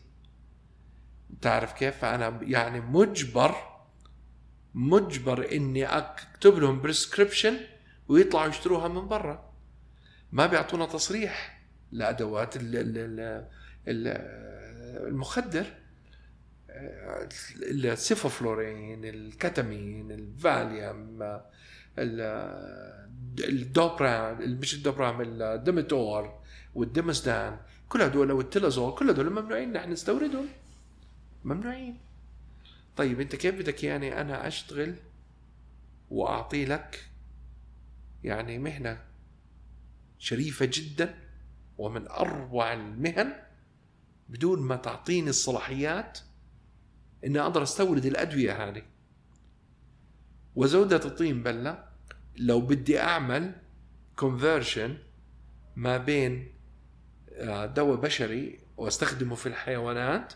تعرف 1.42 1.74
كيف؟ 1.74 1.98
فأنا 1.98 2.40
يعني 2.42 2.82
مجبر 2.82 3.77
مجبر 4.76 5.52
إني 5.52 5.86
أكتب 5.86 6.58
لهم 6.58 6.82
prescription 6.82 7.58
ويطلعوا 8.08 8.48
يشتروها 8.48 8.88
من 8.88 9.08
برا. 9.08 9.50
ما 10.32 10.46
بيعطونا 10.46 10.86
تصريح 10.86 11.62
لأدوات 11.92 12.56
ال- 12.58 12.76
ال- 12.76 12.98
ال- 12.98 13.48
ال- 13.88 15.08
المخدر. 15.08 15.66
ال 17.64 17.76
sevoflurane 17.76 19.06
الكتامين 19.06 20.12
الفاليوم 20.12 21.18
ال- 22.00 23.08
ال 23.40 23.56
Dopram 23.56 24.52
مش 24.60 24.74
ال 24.74 24.81
Dopram 24.81 25.22
ال 25.22 25.37
Domitor 25.37 26.40
وال 26.76 26.91
Domosedan 26.91 27.58
كل 27.90 28.02
هدول 28.02 28.32
وال 28.32 28.46
Telazol 28.46 28.96
كل 28.96 29.10
هدول 29.10 29.30
ممنوعين 29.30 29.74
نحن 29.74 29.92
نستوردهم. 29.92 30.48
ممنوعين. 31.46 31.98
طيب 32.98 33.22
انت 33.22 33.36
كيف 33.36 33.56
بدك 33.56 33.84
يعني 33.84 34.22
أنا 34.22 34.48
اشتغل 34.48 34.96
واعطي 36.10 36.66
لك 36.66 37.10
يعني 38.24 38.60
مهنة 38.60 39.02
شريفة 40.20 40.70
جدا 40.74 41.16
ومن 41.78 42.08
أروع 42.08 42.74
المهن 42.74 43.34
بدون 44.30 44.62
ما 44.62 44.76
تعطيني 44.76 45.30
الصلاحيات 45.30 46.20
إني 47.26 47.40
أقدر 47.40 47.64
أستورد 47.64 48.06
الأدوية 48.06 48.70
هذه؟ 48.70 48.82
وزودة 50.56 51.06
الطين 51.06 51.44
بلة 51.44 51.84
لو 52.38 52.62
بدي 52.62 53.00
أعمل 53.00 53.56
كونفرشن 54.16 54.98
ما 55.76 55.98
بين 55.98 56.54
آه، 57.32 57.66
دواء 57.66 58.00
بشري 58.00 58.60
وأستخدمه 58.78 59.36
في 59.36 59.46
الحيوانات 59.46 60.34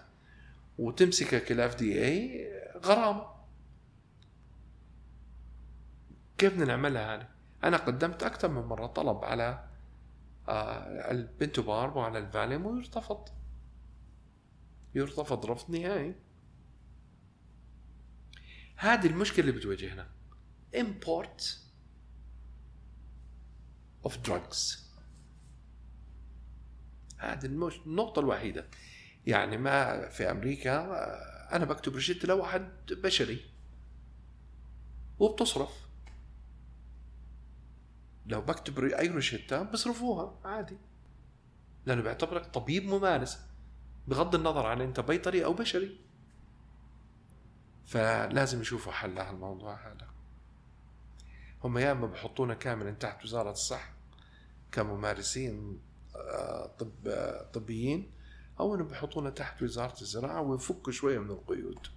وتمسكك 0.82 1.52
الاف 1.52 1.76
دي 1.76 2.06
اي 2.06 2.48
غرامه 2.86 3.28
كيف 6.38 6.54
بدنا 6.54 6.66
نعملها 6.66 7.16
هذه؟ 7.16 7.28
أنا 7.64 7.78
قدمت 7.78 8.24
أكثر 8.24 8.48
من 8.48 8.62
مرة 8.62 8.88
طلب 8.88 9.26
على 9.26 9.68
آه، 10.50 11.12
البنتوبارب 11.12 11.96
وعلى 11.96 12.20
الفاليوم 12.20 12.66
ويرتفض. 12.66 13.30
يرتفض 14.96 15.46
رفض 15.46 15.72
نهائي. 15.76 16.16
هذه 18.76 19.08
المشكلة 19.08 19.40
اللي 19.40 19.60
بتواجهنا. 19.60 20.10
Import 20.76 21.44
of 24.08 24.12
drugs. 24.28 24.80
هذه. 27.18 27.46
النقطة 27.46 28.20
الوحيدة. 28.20 28.68
يعني 29.28 29.58
ما 29.58 30.10
في 30.10 30.32
أمريكا 30.32 30.78
آه، 30.78 31.56
أنا 31.56 31.66
بكتب 31.66 31.94
روشته 31.94 32.28
لواحد 32.28 32.70
بشري 32.92 33.46
وبتصرف. 35.20 35.82
لو 38.26 38.42
بكتب 38.42 38.84
أي 38.84 39.08
روشته 39.08 39.64
بصرفوها 39.64 40.40
عادي. 40.46 40.78
لأنه 41.86 42.02
بيعتبرك 42.02 42.46
طبيب 42.46 42.86
ممارس 42.86 43.40
بغض 44.08 44.36
النظر 44.36 44.66
عن 44.66 44.82
أنت 44.82 45.00
بيطري 45.00 45.46
أو 45.46 45.54
بشري. 45.54 46.00
فلازم 47.86 48.62
يشوفوا 48.62 48.92
حل 48.92 49.16
لهالموضوع 49.16 49.88
هذا. 49.88 50.08
هم 51.64 51.78
يا 51.78 51.92
إما 51.92 52.08
بحطونا 52.08 52.54
كاملا 52.54 52.92
تحت 52.92 53.24
وزارة 53.24 53.52
الصحة 53.52 53.94
كممارسين 54.72 55.82
آه، 56.16 56.68
طب 56.80 56.92
آه، 57.08 57.44
طبيين 57.54 58.12
أو 58.62 58.76
انه 58.76 58.84
بحطونا 58.84 59.30
تحت 59.30 59.62
وزارة 59.62 60.02
الزراعة 60.02 60.42
ويفكوا 60.42 60.94
شوية 60.94 61.20
من 61.20 61.32
القيود. 61.32 61.88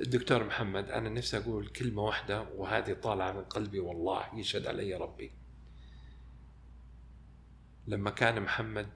الدكتور 0.00 0.44
محمد 0.44 0.90
أنا 0.90 1.08
نفسي 1.08 1.38
أقول 1.38 1.66
كلمة 1.66 2.02
واحدة 2.02 2.42
وهذه 2.56 2.92
طالعة 2.92 3.32
من 3.32 3.44
قلبي 3.44 3.80
والله 3.80 4.24
يشهد 4.34 4.66
علي 4.66 4.94
ربي. 4.94 5.32
لما 7.86 8.10
كان 8.10 8.42
محمد 8.42 8.88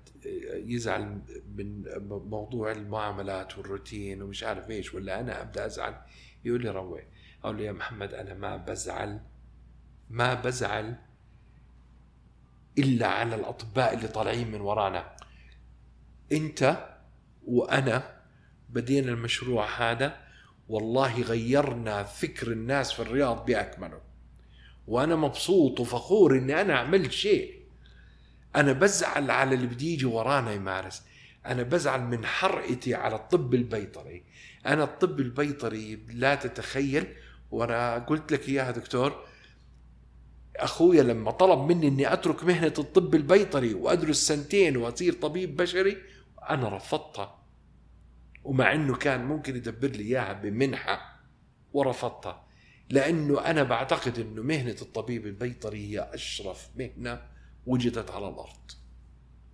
يزعل 0.53 1.23
من 1.57 1.85
موضوع 2.09 2.73
المعاملات 2.73 3.59
والروتين 3.59 4.23
ومش 4.23 4.45
عارف 4.45 4.71
إيش 4.71 4.95
ولا 4.95 5.21
أنا 5.21 5.43
أبدأ 5.43 5.67
أزعل 5.67 6.01
يقول 6.45 6.63
لي 6.63 6.71
روي 6.71 7.03
أقول 7.45 7.57
له 7.57 7.63
يا 7.65 7.73
محمد 7.73 8.15
أنا 8.15 8.35
ما 8.35 8.57
بزعل 8.57 9.21
ما 10.11 10.35
بزعل 10.35 10.97
إلا 12.79 13.07
على 13.07 13.35
الأطباء 13.35 13.95
اللي 13.95 14.09
طالعين 14.09 14.51
من 14.51 14.61
ورانا. 14.61 15.17
انت 16.33 16.89
وانا 17.47 18.17
بدينا 18.69 19.13
المشروع 19.13 19.91
هذا 19.91 20.17
والله 20.69 21.23
غيرنا 21.23 22.03
فكر 22.03 22.53
الناس 22.53 22.93
في 22.93 23.03
الرياض 23.03 23.47
بأكمله. 23.47 24.01
وأنا 24.87 25.17
مبسوط 25.17 25.81
وفخور 25.81 26.39
إني 26.39 26.61
أنا 26.61 26.75
عملت 26.75 27.13
شيء. 27.13 27.63
أنا 28.57 28.73
بزعل 28.73 29.31
على 29.31 29.55
اللي 29.55 29.67
بده 29.67 29.87
يجي 29.87 30.07
ورانا 30.07 30.53
يمارس 30.53 31.03
أنا 31.47 31.63
بزعل 31.63 32.01
من 32.01 32.27
حرقتي 32.27 32.95
على 32.95 33.17
الطب 33.17 33.55
البيطري. 33.55 34.25
أنا 34.67 34.85
الطب 34.85 35.21
البيطري 35.21 35.97
لا 36.09 36.35
تتخيل. 36.35 37.07
وأنا 37.51 37.99
قلت 37.99 38.33
لك 38.33 38.49
إياها 38.49 38.71
دكتور 38.71 39.27
أخويا 40.57 41.03
لما 41.03 41.31
طلب 41.31 41.59
مني 41.59 41.89
إني 41.89 42.13
أترك 42.13 42.45
مهنة 42.45 42.75
الطب 42.79 43.15
البيطري 43.15 43.75
وأدرس 43.75 44.17
سنتين 44.27 44.77
وأصير 44.77 45.13
طبيب 45.13 45.57
بشري 45.57 45.97
أنا 46.51 46.77
رفضتها 46.77 47.39
ومع 48.45 48.73
إنه 48.73 48.97
كان 48.97 49.25
ممكن 49.25 49.57
يدبر 49.57 49.89
لي 49.89 50.03
إياها 50.03 50.33
بمنحة 50.33 51.21
ورفضتها 51.73 52.47
لأنه 52.91 53.41
أنا 53.41 53.63
بعتقد 53.63 54.19
إنه 54.19 54.43
مهنة 54.43 54.77
الطبيب 54.83 55.27
البيطري 55.27 55.91
هي 55.91 56.15
أشرف 56.15 56.69
مهنة 56.77 57.23
وجدت 57.67 58.11
على 58.11 58.29
الأرض. 58.29 58.71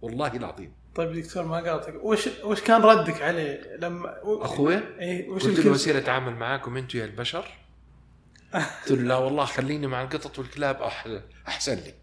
والله 0.03 0.37
العظيم. 0.37 0.73
طيب 0.95 1.13
دكتور 1.13 1.45
ما 1.45 1.57
قاطعك. 1.57 2.05
وش 2.05 2.29
وش 2.45 2.61
كان 2.61 2.83
ردك 2.83 3.23
عليه؟ 3.23 3.77
لما 3.77 4.15
اخويا 4.25 4.99
إيه 5.01 5.29
وش 5.29 5.45
قلت 5.45 5.59
له 5.61 5.71
وسيلة 5.71 5.99
اتعامل 5.99 6.35
معاكم 6.35 6.77
أنتم 6.77 6.99
يا 6.99 7.05
البشر؟ 7.05 7.49
قلت 8.55 8.91
له 8.91 9.03
لا 9.03 9.17
والله 9.17 9.45
خليني 9.45 9.87
مع 9.87 10.03
القطط 10.03 10.39
والكلاب 10.39 10.83
أحسن 11.49 11.75
لي. 11.75 11.95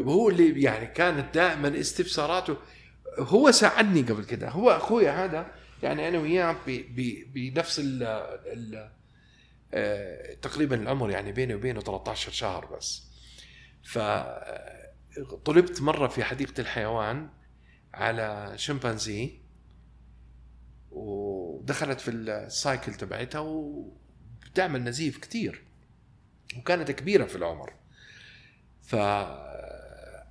هو 0.00 0.28
اللي 0.28 0.62
يعني 0.62 0.86
كانت 0.86 1.34
دائما 1.34 1.80
استفساراته 1.80 2.56
هو 3.18 3.50
ساعدني 3.50 4.02
قبل 4.02 4.24
كده. 4.24 4.48
هو 4.48 4.70
اخويا 4.70 5.24
هذا 5.24 5.52
يعني 5.82 6.08
أنا 6.08 6.18
وياه 6.18 6.56
بنفس 7.34 7.80
ال 7.84 8.90
آه، 9.74 10.34
تقريبا 10.34 10.76
العمر 10.82 11.10
يعني 11.10 11.32
بيني 11.32 11.54
وبينه 11.54 11.80
13 11.80 12.32
شهر 12.32 12.66
بس. 12.76 13.02
فطلبت 13.84 15.82
مرة 15.82 16.08
في 16.08 16.24
حديقة 16.24 16.60
الحيوان 16.60 17.28
على 17.94 18.52
شمبانزي 18.56 19.40
ودخلت 20.90 22.00
في 22.00 22.10
ال 22.10 22.24
cycle 22.24 22.94
تبعتها 22.94 23.38
وبتعمل 23.38 24.84
نزيف 24.84 25.18
كتير 25.18 25.64
وكانت 26.58 26.90
كبيرة 26.90 27.24
في 27.24 27.36
العمر. 27.36 27.72
ف 28.82 28.94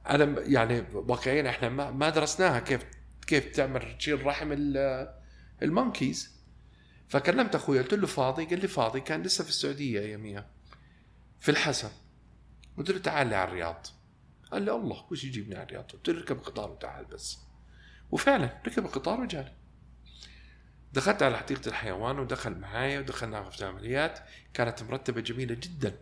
أنا 0.10 0.42
يعني 0.42 0.86
واقعيا 0.94 1.50
إحنا 1.50 1.70
ما 1.92 2.10
درسناها 2.10 2.60
كيف 2.60 2.86
كيف 3.28 3.46
تعمل 3.56 3.98
تشيل 3.98 4.26
رحم 4.26 4.52
ال 5.62 5.72
monkeys 5.72 6.40
فكلمت 7.10 7.56
أخوي 7.56 7.80
قلت 7.80 7.94
له 7.94 8.08
فاضي؟ 8.08 8.46
قال 8.46 8.60
لي 8.60 8.68
فاضي 8.68 9.00
كان 9.00 9.24
لسه 9.24 9.44
في 9.44 9.50
السعودية 9.50 10.00
اياميها 10.00 10.50
في 11.40 11.52
الحسا. 11.52 11.90
قلت 12.78 12.92
له 12.92 13.00
تعال 13.00 13.28
لي 13.28 13.36
على 13.36 13.50
الرياض. 13.50 13.88
قال 14.52 14.62
لي 14.62 14.72
الله 14.72 15.06
وش 15.12 15.24
يجيبني 15.24 15.56
على 15.56 15.64
الرياض؟ 15.64 15.92
قلت 15.92 16.10
له 16.10 16.20
اركب 16.20 16.40
قطار 16.40 16.72
وتعال 16.72 17.06
بس. 17.06 17.38
وفعلا 18.12 18.62
ركب 18.68 18.86
القطار 18.86 19.22
وجاني 19.22 19.54
دخلت 20.94 21.24
على 21.24 21.38
حديقة 21.38 21.68
الحيوان 21.68 22.20
ودخل 22.20 22.56
معايا 22.56 23.00
ودخلنا 23.00 23.40
غرفة 23.40 23.60
العمليات. 23.60 24.20
كانت 24.54 24.84
مرتبة 24.84 25.22
جميلة 25.22 25.56
جدا 25.56 25.98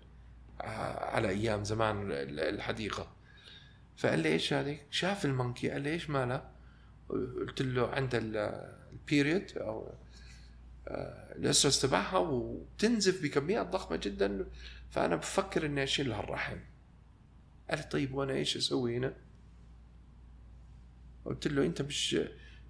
آه، 0.62 1.06
على 1.06 1.30
أيام 1.30 1.64
زمان 1.64 2.12
الحديقة. 2.12 3.18
فقال 3.98 4.20
لي 4.20 4.30
إيش 4.30 4.54
هذه؟ 4.54 4.80
شاف 4.92 5.26
ال 5.26 5.32
monkey 5.32 5.70
قال 5.70 5.82
لي 5.82 5.90
إيش 5.90 6.10
مالها؟ 6.10 6.52
قلت 7.10 7.62
له 7.62 7.88
عندها 7.88 8.20
ال 8.92 9.01
period 9.01 9.58
أو 9.58 9.94
آه، 10.88 11.36
الاسترس 11.36 11.82
تبعها 11.82 12.18
وتنزف 12.18 13.24
بكميات 13.24 13.68
ضخمة 13.68 13.98
جدا 13.98 14.46
فأنا 14.90 15.16
بفكر 15.16 15.66
إني 15.66 15.84
أشيل 15.84 16.12
هالرحم 16.12 16.58
قال 17.70 17.80
لي 17.80 17.84
طيب 17.84 18.14
وأنا 18.14 18.34
إيش 18.34 18.58
أسوي 18.58 18.98
هنا؟ 18.98 19.14
قلت 21.26 21.48
له 21.48 21.66
أنت 21.66 21.82
مش 21.82 22.18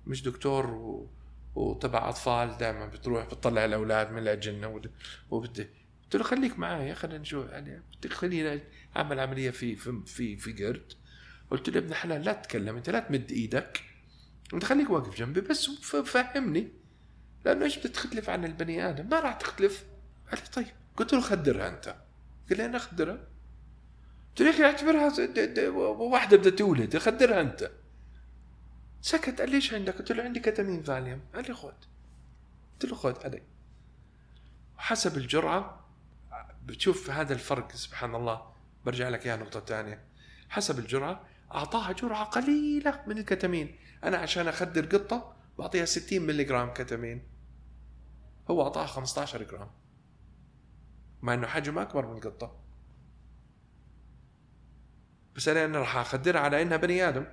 مش 0.08 0.24
دكتور 0.24 0.66
و... 0.72 1.10
وتبع 1.56 2.10
أطفال 2.10 2.58
دائما 2.58 2.86
بتروح 2.86 3.26
بتطلع 3.26 3.66
الأولاد 3.66 4.12
من 4.12 4.18
الأجنة 4.18 4.82
وبدي 5.30 5.68
قلت 6.04 6.16
له 6.16 6.24
خليك 6.24 6.60
معي 6.60 6.96
خلينا 6.96 7.18
نشوف 7.18 7.50
يعني 7.50 7.82
بدك 7.98 8.14
خليني 8.14 8.62
أعمل 8.98 9.20
عملية 9.20 9.50
في 9.50 9.76
في 9.76 10.02
في, 10.06 10.38
في 10.38 10.66
قرد 10.66 10.94
قلت 11.52 11.70
له 11.70 11.80
ابن 11.80 11.94
حلال 11.94 12.22
لا 12.22 12.34
تتكلم 12.34 12.76
أنت 12.76 12.90
لا 12.90 13.00
تمد 13.00 13.32
إيدك. 13.32 13.84
أنت 14.54 14.64
خليك 14.64 14.90
واقف 14.90 15.16
جنبي 15.18 15.42
بس 15.42 15.66
فهمني. 16.06 16.72
لأنه 17.46 17.66
إيش 17.66 17.78
بتختلف 17.78 18.30
عن 18.30 18.46
البني 18.46 18.90
آدم؟ 18.90 19.10
ما 19.10 19.20
راح 19.20 19.34
تختلف. 19.34 19.86
قال 20.32 20.40
لي 20.40 20.48
طيب. 20.54 20.76
قلت 20.98 21.14
له 21.14 21.22
خدرها 21.22 21.70
أنت. 21.70 21.96
قال 22.50 22.58
لي 22.58 22.66
أنا 22.66 22.78
أخدرها. 22.78 23.28
قلت 24.30 24.42
له 24.42 24.48
يا 24.48 24.52
أخي 24.52 24.64
اعتبرها 24.64 25.14
واحدة 26.00 26.38
بدها 26.38 26.52
تولد. 26.52 26.98
خدرها 26.98 27.42
أنت. 27.42 27.72
سكت. 29.02 29.42
قال 29.42 29.50
لي 29.50 29.56
إيش 29.56 29.74
عندك؟ 29.74 29.98
قلت 29.98 30.12
له 30.12 30.24
عندي 30.24 30.40
كتامين 30.40 30.84
فاليوم. 30.84 31.22
قال 31.36 31.48
لي 31.48 31.54
خذ 31.54 31.74
قلت 32.74 32.86
له 32.86 32.96
خذ 32.96 33.24
علي. 33.24 33.44
حسب 34.78 35.18
الجرعة 35.18 35.88
بتشوف 36.66 37.10
هذا 37.10 37.34
الفرق 37.34 37.72
سبحان 37.72 38.16
الله. 38.16 38.54
برجع 38.86 39.10
لك 39.10 39.26
اياها 39.26 39.38
نقطة 39.38 39.60
ثانية. 39.60 40.04
حسب 40.50 40.80
الجرعة 40.80 41.28
أعطاها 41.54 41.92
جرعة 41.92 42.24
قليلة 42.26 43.04
من 43.08 43.18
الكتامين. 43.18 43.80
أنا 44.04 44.18
عشان 44.18 44.48
أخدر 44.48 44.86
قطة 44.86 45.36
بعطيها 45.60 45.86
60 45.86 46.22
ملي 46.22 46.44
جرام 46.44 46.74
كتامين. 46.74 47.24
هو 48.50 48.64
أعطاها 48.64 48.86
15 48.86 49.44
جرام. 49.44 49.70
مع 51.22 51.34
إنه 51.34 51.48
حجمه 51.48 51.82
أكبر 51.82 52.06
من 52.06 52.18
القطة. 52.18 52.60
بس 55.36 55.48
أنا 55.48 55.66
أنا 55.66 55.80
راح 55.80 55.98
أخدرها 55.98 56.42
على 56.42 56.62
إنها 56.62 56.78
بني 56.78 57.10
آدم. 57.10 57.26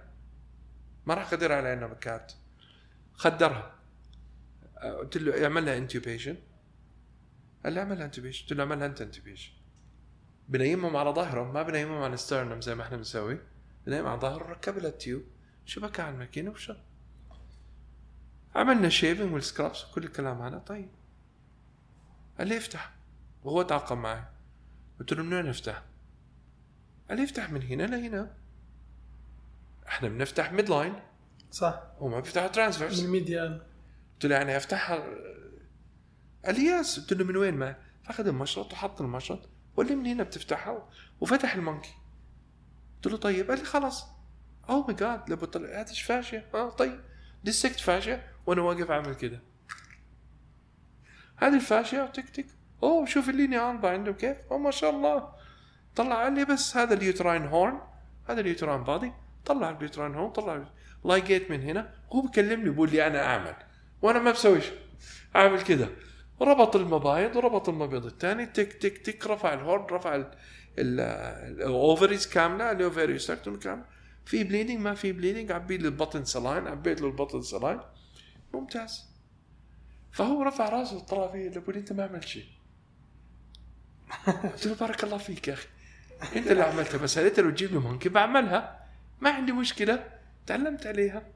ما 1.07 1.15
راح 1.15 1.23
أخدرها 1.23 1.57
على 1.57 1.73
إنها 1.73 1.95
cat 1.95 2.33
خدرها. 3.15 3.75
قلت 4.85 5.17
له 5.17 5.45
اعمل 5.45 5.67
لها 5.67 5.77
intubation 5.79 6.37
قال 7.65 7.73
لي 7.73 7.81
اعمل 7.81 7.99
لها 7.99 8.07
intubation 8.07 8.43
قلت 8.43 8.53
له 8.53 8.63
اعمل 8.63 8.79
لها 8.79 8.87
انت 8.87 9.01
intubation 9.01 9.53
بنيمهم 10.49 10.97
على 10.97 11.11
ظهرهم 11.11 11.53
ما 11.53 11.63
بنيمهم 11.63 12.03
على 12.03 12.15
ال 12.15 12.20
sternum 12.20 12.61
زي 12.61 12.75
ما 12.75 12.83
إحنا 12.83 12.97
بنسوي. 12.97 13.39
بنيم 13.87 14.07
على 14.07 14.21
ظهره 14.21 14.45
ركب 14.45 14.79
لها 14.79 14.89
ال 14.89 14.94
tube. 14.94 15.23
شبكها 15.67 16.05
على 16.05 16.15
الماكينه 16.15 16.51
وشغل 16.51 16.83
عملنا 18.55 18.89
shaving 18.89 19.33
وال 19.33 19.46
scrubs 19.46 19.85
وكل 19.85 20.05
الكلام 20.05 20.43
هذا. 20.43 20.59
طيب. 20.59 20.89
قال 22.39 22.49
لي 22.49 22.57
افتح. 22.57 22.95
وهو 23.45 23.63
تعاقب 23.63 23.97
معي. 23.97 24.25
قلت 25.01 25.13
له 25.13 25.23
من 25.23 25.33
وين 25.33 25.49
افتح؟ 25.49 25.83
قال 27.09 27.19
لي 27.19 27.25
افتح 27.25 27.51
من 27.51 27.63
هنا 27.63 27.83
لهنا. 27.83 28.35
إحنا 29.89 30.09
بنفتح 30.09 30.53
midline 30.53 30.95
صح 31.51 31.83
وما 32.01 32.21
بيفتحوا 32.21 32.49
transverse 32.49 32.99
من 32.99 33.05
ال 33.05 33.13
median 33.13 33.61
قلت 34.15 34.27
له 34.27 34.37
يعني 34.37 34.57
افتحها 34.57 34.97
قال 36.45 36.55
لي 36.55 36.65
yes 36.67 37.01
قلت 37.01 37.13
له 37.13 37.25
من 37.25 37.37
وين 37.37 37.55
ما 37.55 37.77
فأخذ 38.05 38.27
المشرط 38.27 38.73
وحط 38.73 39.01
المشرط 39.01 39.49
وقال 39.77 39.89
لي 39.89 39.95
من 39.95 40.07
هنا 40.07 40.23
بتفتحها. 40.23 40.89
وفتح 41.21 41.55
ال 41.55 41.60
monkey. 41.60 41.95
قلت 43.05 43.13
له 43.13 43.19
طيب 43.19 43.51
قال 43.51 43.59
لي 43.59 43.65
خلاص. 43.65 44.07
oh 44.71 44.83
my 44.83 44.95
God 44.95 45.33
بطلع 45.33 45.81
هذا 45.81 45.95
fascia؟ 45.95 46.47
آه 46.55 46.71
طيب 46.71 47.01
dissect 47.45 47.81
fascia 47.81 48.27
وأنا 48.47 48.63
واقف 48.63 48.91
أعمل 48.91 49.15
كده. 49.15 49.41
هذه 51.37 51.55
ال 51.55 51.62
fascia 51.62 52.07
تك 52.07 52.29
تك 52.29 52.47
أوه 52.83 53.07
شوف 53.07 53.29
ال 53.29 53.36
linea 53.36 53.71
alba 53.71 53.91
عنده 53.91 54.13
كيف؟ 54.13 54.37
أوه 54.51 54.59
ما 54.59 54.71
شاء 54.71 54.91
الله. 54.91 55.29
طلع 55.97 56.29
لي 56.29 56.45
بس 56.45 56.77
هذا 56.77 56.95
ال 56.95 57.01
uterine 57.01 57.47
horn 57.47 57.81
هذا 58.29 58.41
ال 58.41 58.46
uterine 58.46 58.85
body 58.85 59.13
طلع 59.45 59.71
ال 59.71 59.76
uterine 59.76 60.15
horn 60.15 60.33
طلع 60.33 60.65
ligate 61.05 61.51
من 61.51 61.63
هنا 61.63 61.95
هو 62.13 62.21
بكلمني 62.21 62.71
بيقول 62.71 62.91
لي 62.91 63.07
أنا 63.07 63.27
أعمل. 63.27 63.55
وأنا 64.03 64.19
ما 64.19 64.31
بسوي 64.31 64.61
شيء 64.61 64.79
أعمل 65.37 65.63
كده. 65.63 65.89
ربط 66.41 66.77
المبايض 66.77 67.37
وربط 67.37 67.69
المبيض 67.69 68.07
الثاني 68.07 68.47
تك 68.47 68.73
تك 68.73 68.99
تك 68.99 69.27
رفع 69.27 69.55
ال 69.55 69.61
horn 69.61 69.85
رفع 69.85 70.25
ال 70.79 70.97
ovaries 70.97 72.27
كاملة 72.27 72.71
ال 72.71 72.79
ovary 72.79 73.19
structure 73.19 73.59
كاملة. 73.59 73.85
في 74.25 74.45
bleeding 74.45 74.79
ما 74.79 74.95
في 74.95 75.13
bleeding 75.13 75.53
عبي 75.53 75.79
له 75.79 75.89
البطن 75.89 76.25
saline 76.25 76.67
عبيت 76.67 77.01
له 77.01 77.07
البطن 77.07 77.43
saline 77.43 77.81
ممتاز. 78.55 79.05
فهو 80.13 80.43
رفع 80.43 80.69
راسه 80.69 80.97
وطلع 80.97 81.33
فيه 81.33 81.39
يقول 81.39 81.77
أنت 81.77 81.93
ما 81.93 82.05
عملت 82.05 82.25
شيء. 82.25 82.47
قلت 84.27 84.67
له 84.67 84.75
بارك 84.75 85.05
الله 85.05 85.19
فيك 85.19 85.49
يا 85.49 85.53
أخي. 85.53 85.69
أنت 86.37 86.51
اللي 86.51 86.63
عملتها 86.63 86.99
بس 86.99 87.19
انت 87.19 87.41
لو 87.41 87.51
تجيب 87.51 87.73
لي 87.73 87.79
monkey 87.79 88.09
بعملها. 88.09 88.87
ما 89.21 89.31
عندي 89.31 89.53
مشكلة. 89.53 90.11
تعلمت 90.47 90.87
عليها. 90.87 91.27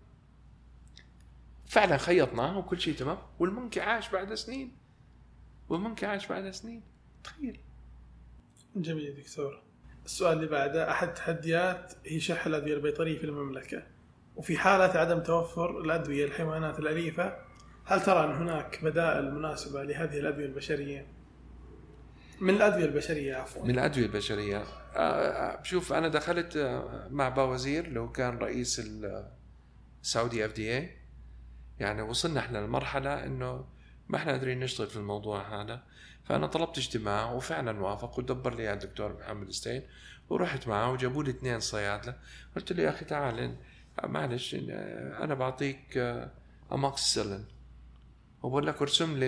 فعلا 1.66 1.96
خيطناها 1.96 2.57
وكل 2.57 2.81
شيء 2.81 2.94
تمام. 2.94 3.18
والمونكي 3.38 3.81
عاش 3.81 4.11
بعد 4.11 4.35
سنين. 4.35 4.77
والمونكي 5.68 6.07
عاش 6.07 6.27
بعد 6.27 6.51
سنين. 6.51 6.83
تخيل. 7.24 7.61
جميل 8.82 9.14
دكتور. 9.14 9.62
السؤال 10.04 10.36
اللي 10.36 10.46
بعده 10.46 10.90
أحد 10.90 11.08
التحديات 11.08 11.92
هي 12.06 12.20
شح 12.20 12.46
الأدوية 12.46 12.74
البيطرية 12.74 13.18
في 13.18 13.24
المملكة. 13.24 13.82
وفي 14.36 14.58
حالة 14.58 14.98
عدم 15.00 15.20
توفر 15.20 15.80
الأدوية 15.80 16.24
الحيوانات 16.24 16.78
الأليفة 16.78 17.36
هل 17.84 18.02
ترى 18.02 18.24
أن 18.24 18.30
هناك 18.30 18.84
بدائل 18.84 19.34
مناسبة 19.34 19.82
لهذه 19.82 20.18
الأدوية 20.18 20.46
البشرية؟ 20.46 21.06
من 22.40 22.54
الأدوية 22.54 22.84
البشرية 22.84 23.34
عفوا. 23.34 23.64
من 23.64 23.70
الأدوية 23.70 24.06
البشرية. 24.06 24.58
آه، 24.58 24.96
آه، 24.96 25.62
شوف 25.62 25.92
أنا 25.92 26.08
دخلت 26.08 26.56
آه، 26.56 27.08
مع 27.10 27.28
باوزير 27.28 27.88
اللي 27.88 28.12
كان 28.12 28.38
رئيس 28.38 28.82
ال 30.02 30.10
Saudi 30.10 30.44
FDA 30.44 30.90
يعني 31.80 32.02
وصلنا 32.02 32.40
إحنا 32.40 32.58
لمرحلة 32.58 33.24
إنه 33.24 33.64
ما 34.09 34.16
إحنا 34.16 34.33
قادرين 34.33 34.61
نشتغل 34.61 34.87
في 34.87 34.97
الموضوع 34.97 35.62
هذا. 35.62 35.83
فأنا 36.25 36.47
طلبت 36.47 36.79
اجتماع 36.79 37.33
وفعلا 37.33 37.81
وافق 37.81 38.18
ودبر 38.18 38.55
لي 38.55 38.73
الدكتور 38.73 39.16
محمد 39.21 39.51
ستين 39.51 39.83
ورحت 40.29 40.68
معه 40.68 40.92
وجابوا 40.92 41.25
لي 41.25 41.31
اثنين 41.31 41.61
صيادلة. 41.61 42.14
قلت 42.57 42.73
له 42.73 42.83
يا 42.83 42.90
أخي 42.90 43.05
تعال 43.05 43.57
معلش 44.05 44.55
أنا 45.23 45.35
بعطيك 45.35 45.99
اموكسيسيلين 46.73 47.44
وبقول 48.42 48.66
لك 48.66 48.83
ارسم 48.83 49.16
لي 49.16 49.27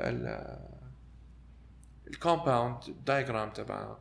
ال 0.00 0.58
ال 2.06 2.16
compound 2.16 2.96
diagram 3.06 3.50
تبعها 3.50 3.98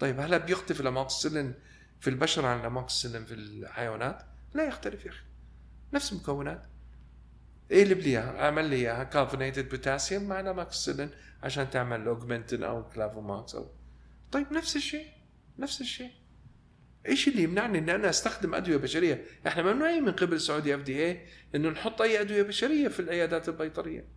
طيب 0.00 0.20
هلا 0.20 0.38
بيختلف 0.38 0.80
الاموكسيسيلين 0.80 1.54
في 2.00 2.10
البشر 2.10 2.46
عن 2.46 2.60
الاموكسيسيلين 2.60 3.24
في 3.24 3.34
الحيوانات؟ 3.34 4.22
لا 4.54 4.64
يختلف 4.64 5.04
يا 5.04 5.10
أخي. 5.10 5.24
نفس 5.92 6.12
المكونات. 6.12 6.66
اقلب 7.70 7.98
لي 7.98 8.10
اياها 8.10 8.44
اعمل 8.44 8.64
لي 8.64 8.76
اياها 8.76 9.04
clavulanate 9.04 9.68
potassium 9.68 10.24
مع 10.24 10.40
الاموكسيسيلين 10.40 11.10
عشان 11.42 11.70
تعمل 11.70 12.06
Augmentin 12.06 12.64
أو 12.64 12.88
Clavamox 12.88 13.54
أو 13.54 13.66
طيب 14.32 14.52
نفس 14.52 14.76
الشيء 14.76 15.06
نفس 15.58 15.80
الشيء 15.80 16.10
إيش 17.08 17.28
اللي 17.28 17.42
يمنعني 17.42 17.78
ان 17.78 17.88
أنا 17.88 18.10
أستخدم 18.10 18.54
أدوية 18.54 18.76
بشرية؟ 18.76 19.24
إحنا 19.46 19.62
ممنوعين 19.62 20.04
من 20.04 20.12
قبل 20.12 20.32
السعودي 20.32 20.74
FDA 20.74 21.26
إنه 21.54 21.68
نحط 21.68 22.02
أي 22.02 22.20
أدوية 22.20 22.42
بشرية 22.42 22.88
في 22.88 23.00
العيادات 23.00 23.48
البيطرية. 23.48 24.08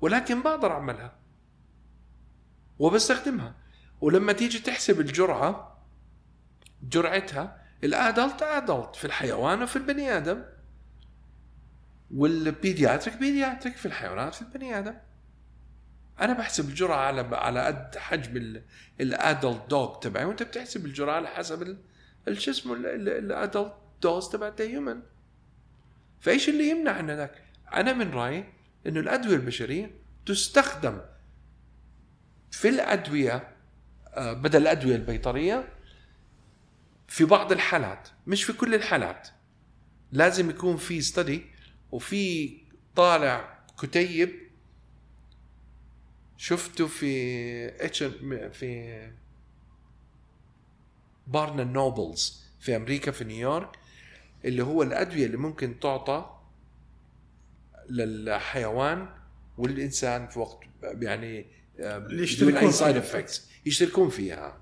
ولكن 0.00 0.42
بقدر 0.42 0.72
اعملها. 0.72 1.18
وبستخدمها. 2.78 3.54
ولما 4.00 4.32
تيجي 4.32 4.58
تحسب 4.58 5.00
الجرعة 5.00 5.82
جرعتها 6.82 7.62
الأدلت 7.84 8.42
أدلت 8.42 8.96
في 8.96 9.04
الحيوان 9.04 9.62
وفي 9.62 9.76
البني 9.76 10.16
آدم. 10.16 10.44
والبيدياتريك 12.14 13.16
بيدياتريك 13.16 13.76
في 13.76 13.86
الحيوانات 13.86 14.34
في 14.34 14.42
البني 14.42 14.78
آدم. 14.78 14.94
أنا 16.20 16.32
بحسب 16.32 16.68
الجرعة 16.68 16.96
على 16.96 17.36
على 17.36 17.64
قد 17.64 17.96
حجم 17.96 18.60
الأدلت 19.00 19.70
دوغ 19.70 19.98
تبعي 19.98 20.24
وأنت 20.24 20.42
بتحسب 20.42 20.86
الجرعة 20.86 21.14
على 21.16 21.28
حسب 21.28 21.78
شو 22.32 22.50
اسمه 22.50 22.74
ال 22.74 22.90
adult 22.90 23.72
dose 24.02 24.28
تبع 24.28 24.48
ال 24.48 24.57
human 24.57 25.00
فإيش 26.20 26.48
اللي 26.48 26.70
يمنع 26.70 27.00
إن 27.00 27.10
ذاك 27.10 27.42
أنا 27.74 27.92
من 27.92 28.10
رأيي 28.10 28.44
إنه 28.86 29.00
الأدوية 29.00 29.36
البشرية 29.36 29.90
تستخدم 30.26 31.00
في 32.50 32.68
الأدوية 32.68 33.48
آه، 34.14 34.32
بدل 34.32 34.62
الأدوية 34.62 34.96
البيطرية 34.96 35.68
في 37.08 37.24
بعض 37.24 37.52
الحالات 37.52 38.08
مش 38.26 38.44
في 38.44 38.52
كل 38.52 38.74
الحالات. 38.74 39.28
لازم 40.12 40.50
يكون 40.50 40.76
في 40.76 41.00
study 41.00 41.46
وفي 41.92 42.56
طالع 42.96 43.58
كتيب 43.82 44.30
شفته 46.36 46.86
في 46.86 47.84
H 47.84 48.02
في 48.52 49.12
Barnes & 51.26 51.64
Nobles 51.64 52.44
في 52.60 52.76
أمريكا 52.76 53.10
في 53.10 53.24
نيويورك 53.24 53.76
اللي 54.44 54.62
هو 54.62 54.82
الأدوية 54.82 55.26
اللي 55.26 55.36
ممكن 55.36 55.80
تعطى 55.80 56.36
للحيوان 57.90 59.08
والإنسان 59.58 60.26
في 60.28 60.38
وقت 60.38 60.58
يعني 60.82 61.46
آه، 61.80 61.98
بدون 61.98 62.56
اي 62.56 62.72
side 62.72 62.96
effects 62.96 63.50
يشتركون 63.66 64.10
فيها. 64.10 64.60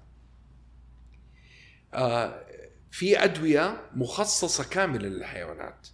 آه 1.95 2.47
في 2.91 3.25
أدوية 3.25 3.91
مخصصة 3.95 4.65
كاملة 4.65 5.09
للحيوانات. 5.09 5.89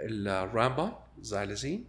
ال 0.00 0.15
Rompun 0.15 1.04
xylazine 1.20 1.84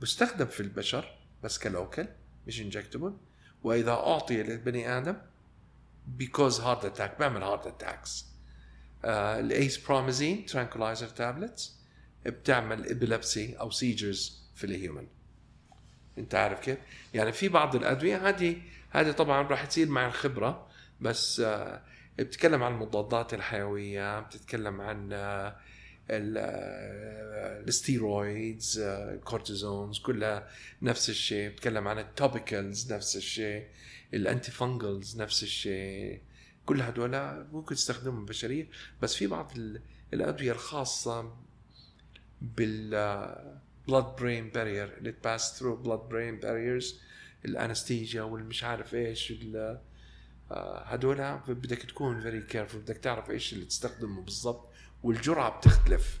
بيستخدم 0.00 0.46
في 0.46 0.60
البشر 0.60 1.18
بس 1.42 1.58
ك 1.58 1.66
local 1.66 2.06
مش 2.46 2.60
injectable 2.60 3.16
وإذا 3.62 3.90
أعطي 3.90 4.42
للبني 4.42 4.98
آدم 4.98 5.16
بي 6.06 6.21
cause 6.21 6.60
heart 6.60 6.84
attack 6.84 7.18
بيعمل 7.18 7.42
heart 7.42 7.66
attacks 7.66 8.26
ال 9.04 9.86
acepromazine 9.86 10.46
tranquilizer 10.46 11.08
tablets 11.08 11.76
بتعمل 12.26 12.90
epilepsy 12.90 13.54
أو 13.54 13.70
seizures 13.70 14.42
في 14.54 14.64
ال 14.64 14.71
human 14.71 15.06
أنت 16.18 16.34
عارف 16.34 16.60
كيف؟ 16.60 16.78
يعني 17.14 17.32
في 17.32 17.48
بعض 17.48 17.76
الأدوية 17.76 18.28
هذه 18.28 18.56
هذه 18.90 19.10
طبعا 19.12 19.42
راح 19.42 19.64
تصير 19.64 19.88
مع 19.88 20.06
الخبرة 20.06 20.66
بس 21.00 21.40
uh, 21.40 21.44
بتتكلم 22.18 22.62
عن 22.62 22.72
المضادات 22.72 23.34
الحيوية 23.34 24.20
بتتكلم 24.20 24.80
عن 24.80 25.10
uh, 25.10 25.65
ال 27.60 27.73
steroids 27.73 28.78
ال 28.78 28.89
cortisones 28.89 29.98
كلها 29.98 30.48
نفس 30.82 31.10
الشيء. 31.10 31.48
بتكلم 31.50 31.88
عن 31.88 31.98
ال 31.98 32.08
topicals 32.08 32.92
نفس 32.92 33.16
الشيء 33.16 33.66
ال 34.14 34.50
anti-fungals 34.50 35.20
نفس 35.20 35.42
الشيء. 35.42 36.20
كل 36.66 36.82
هدول 36.82 37.44
ممكن 37.52 37.74
تستخدمهم 37.74 38.24
بشرية. 38.24 38.68
بس 39.02 39.14
في 39.14 39.26
بعض 39.26 39.52
الأدوية 40.14 40.52
الخاصة 40.52 41.36
بال 42.42 43.56
blood 43.90 44.20
brain 44.20 44.52
barrier 44.54 44.98
اللي 44.98 45.12
ت 45.12 45.22
pass 45.22 45.62
through 45.62 45.86
blood 45.86 46.10
brain 46.10 46.42
barriers 46.42 46.94
ال 47.44 47.51
anesthesia 47.51 48.22
والمش 48.22 48.64
عارف 48.64 48.94
إيش 48.94 49.32
هدول 50.50 51.38
بدك 51.48 51.82
تكون 51.82 52.20
very 52.20 52.42
careful 52.42 52.80
بدك 52.80 52.96
تعرف 52.96 53.30
إيش 53.30 53.52
اللي 53.52 53.64
تستخدمه 53.64 54.22
بالضبط. 54.22 54.68
والجرعة 55.02 55.58
بتختلف. 55.58 56.20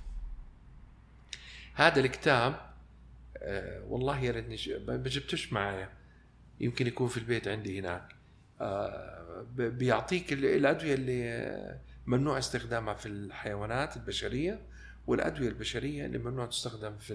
هذا 1.74 2.00
الكتاب 2.00 2.60
آه 3.38 3.84
والله 3.88 4.20
يا 4.20 4.30
ريتني 4.30 4.56
ما 4.86 4.96
جبتوش 4.96 5.52
معايا. 5.52 5.88
يمكن 6.60 6.86
يكون 6.86 7.08
في 7.08 7.16
البيت 7.16 7.48
عندي 7.48 7.80
هناك. 7.80 8.14
آه 8.60 9.46
بيعطيك 9.56 10.32
الأدوية 10.32 10.94
اللي 10.94 11.80
ممنوع 12.06 12.38
استخدامها 12.38 12.94
في 12.94 13.06
الحيوانات 13.06 13.96
البشرية 13.96 14.60
والأدوية 15.06 15.48
البشرية 15.48 16.06
اللي 16.06 16.18
ممنوع 16.18 16.46
تستخدم 16.46 16.98
في 16.98 17.14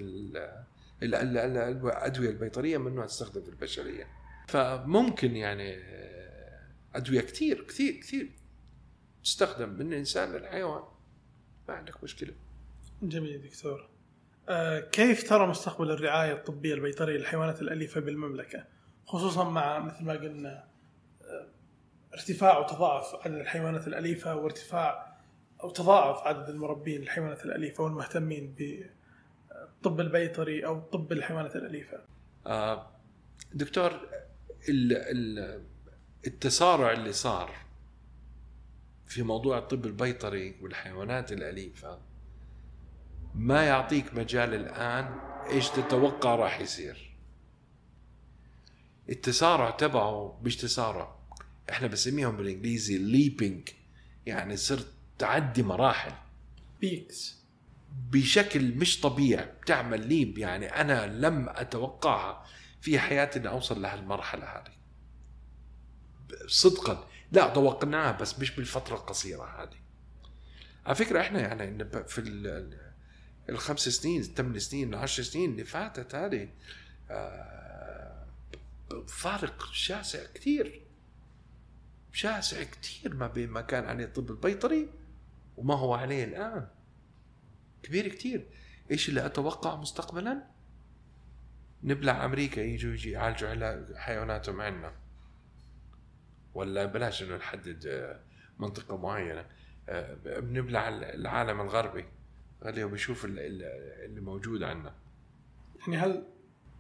الأدوية 1.04 2.30
البيطرية 2.30 2.78
ممنوع 2.78 3.06
تستخدم 3.06 3.42
في 3.42 3.50
البشرية. 3.50 4.08
فممكن 4.48 5.36
يعني 5.36 5.76
آه، 5.76 6.60
أدوية 6.96 7.22
كثير 7.22 7.68
كثير 7.68 7.94
كثير 7.94 8.30
تستخدم 9.24 9.70
من 9.70 9.94
الانسان 9.94 10.32
للحيوان. 10.32 10.84
ما 11.72 11.78
عندك 11.78 12.04
مشكلة. 12.04 12.34
جميل 13.02 13.42
دكتور. 13.42 13.90
آه 14.50 14.80
كيف 14.80 15.30
ترى 15.30 15.48
مستقبل 15.48 15.92
الرعاية 15.92 16.34
الطبية 16.34 16.74
البيطرية 16.74 17.18
للحيوانات 17.18 17.62
الأليفة 17.62 18.02
بالمملكة؟ 18.02 18.66
خصوصا 19.06 19.50
مع 19.50 19.80
مثل 19.80 20.04
ما 20.06 20.14
قلنا 20.14 20.68
آه 21.22 21.48
ارتفاع 22.14 22.58
وتضاعف 22.58 23.16
عدد 23.26 23.36
الحيوانات 23.36 23.88
الأليفة 23.88 24.36
وارتفاع 24.36 25.18
أو 25.64 25.70
تضاعف 25.70 26.28
عدد 26.28 26.50
المربين 26.50 27.02
الحيوانات 27.02 27.46
الأليفة 27.46 27.84
والمهتمين 27.84 28.56
بالطب 28.56 30.00
البيطري 30.00 30.66
أو 30.66 30.80
طب 30.80 31.12
الحيوانات 31.12 31.56
الأليفة؟ 31.56 32.00
آه 32.48 32.88
دكتور 33.54 33.92
ال- 34.70 34.94
ال- 34.98 35.64
التسارع 36.28 36.92
اللي 36.92 37.12
صار 37.14 37.52
في 39.12 39.24
موضوع 39.24 39.58
الطب 39.58 39.86
البيطري 39.86 40.56
والحيوانات 40.62 41.32
الأليفة 41.32 42.00
ما 43.36 43.64
يعطيك 43.64 44.14
مجال 44.14 44.54
الآن 44.54 45.20
إيش 45.50 45.70
تتوقع 45.70 46.36
راح 46.36 46.60
يصير؟ 46.60 47.16
التسارع 49.10 49.70
تبعه 49.70 50.40
مش 50.44 50.58
تسارع 50.58 51.16
إحنا 51.70 51.88
بنسميهم 51.88 52.38
بالإنجليزي 52.38 52.98
leaping 52.98 53.70
يعني 54.26 54.58
صرت 54.58 54.94
تعدي 55.18 55.64
مراحل. 55.64 56.12
peaks 56.82 57.42
بشكل 58.10 58.76
مش 58.76 59.00
طبيعي 59.02 59.46
بتعمل 59.46 60.08
ليب 60.08 60.38
يعني 60.38 60.66
أنا 60.66 61.08
لم 61.08 61.50
أتوقعها 61.50 62.46
في 62.82 63.00
حياتي 63.00 63.40
إني 63.40 63.48
أوصل 63.48 63.82
لهالمرحلة 63.82 64.46
هذه. 64.46 64.74
صدقا 66.48 67.11
لا 67.32 67.54
توقعناها 67.54 68.12
بس 68.12 68.40
مش 68.40 68.52
بالفترة 68.56 68.96
القصيرة 68.96 69.44
هذه. 69.64 69.78
على 70.86 70.96
فكرة 70.96 71.22
إحنا 71.22 71.40
يعني 71.40 71.86
في 72.08 72.22
ال- 72.22 72.92
الخمس 73.50 73.90
سنين 73.90 74.22
الثمان 74.22 74.60
سنين 74.60 74.94
العشر 74.94 75.24
سنين 75.24 75.52
اللي 75.52 75.64
فاتت 75.64 76.16
هذه 76.16 76.50
آه، 77.10 78.26
فارق 79.08 79.66
شاسع 79.72 80.26
كثير. 80.34 80.82
شاسع 82.14 82.64
كثير 82.64 83.14
ما 83.14 83.28
بين 83.28 83.50
ما 83.50 83.62
كان 83.62 83.86
عليه 83.86 84.06
الطب 84.06 84.32
البيطري 84.32 84.90
وما 85.58 85.76
هو 85.76 85.94
عليه 85.94 86.24
الآن. 86.24 86.68
كبير 87.84 88.08
كتير 88.08 88.46
إيش 88.92 89.10
اللي 89.10 89.26
أتوقع 89.26 89.76
مستقبلا؟ 89.76 90.44
نبلع 91.84 92.26
أمريكا 92.26 92.62
يجوا 92.62 92.94
يجي 92.94 93.12
يعالجوا 93.12 93.50
علاج 93.50 93.96
حيواناتهم 93.96 94.62
عنا 94.62 94.94
ولا 96.54 96.86
بلاش 96.86 97.24
إنه 97.24 97.36
نحدد 97.36 97.86
آه، 97.88 98.20
منطقة 98.60 98.98
معينة. 98.98 99.46
آه، 99.90 100.14
بنبلع 100.40 100.90
العالم 100.90 101.62
الغربي. 101.62 102.06
خليه 102.64 102.86
بيشوف 102.86 103.26
ال- 103.26 103.40
ال- 103.40 103.64
اللي 104.06 104.22
موجود 104.22 104.64
عنا. 104.64 104.94
يعني 105.80 105.98
هل 105.98 106.24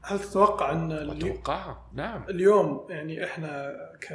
هل 0.03 0.19
تتوقع 0.19 0.71
إن 0.71 0.91
اتوقعها 0.91 1.89
نعم. 1.93 2.23
اليوم 2.29 2.85
يعني 2.89 3.23
إحنا 3.25 3.71
ك 4.01 4.11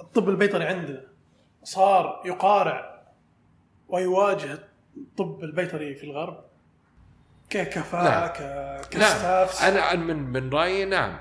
الطب 0.00 0.28
البيطري 0.28 0.64
عندنا 0.64 1.02
صار 1.64 2.22
يقارع 2.24 3.02
ويواجه 3.88 4.58
الطب 4.96 5.44
البيطري 5.44 5.94
في 5.94 6.04
الغرب؟ 6.04 6.44
ككفاءة 7.50 8.26
ك... 8.32 8.40
نعم. 8.42 8.82
ك 8.82 8.95
staff 8.95 9.62
أنا 9.64 9.92
أنا 9.92 10.04
من 10.04 10.16
من 10.16 10.50
رأيي 10.50 10.84
نعم. 10.84 11.18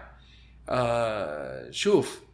آه 0.70 1.72
شوف 1.72 2.24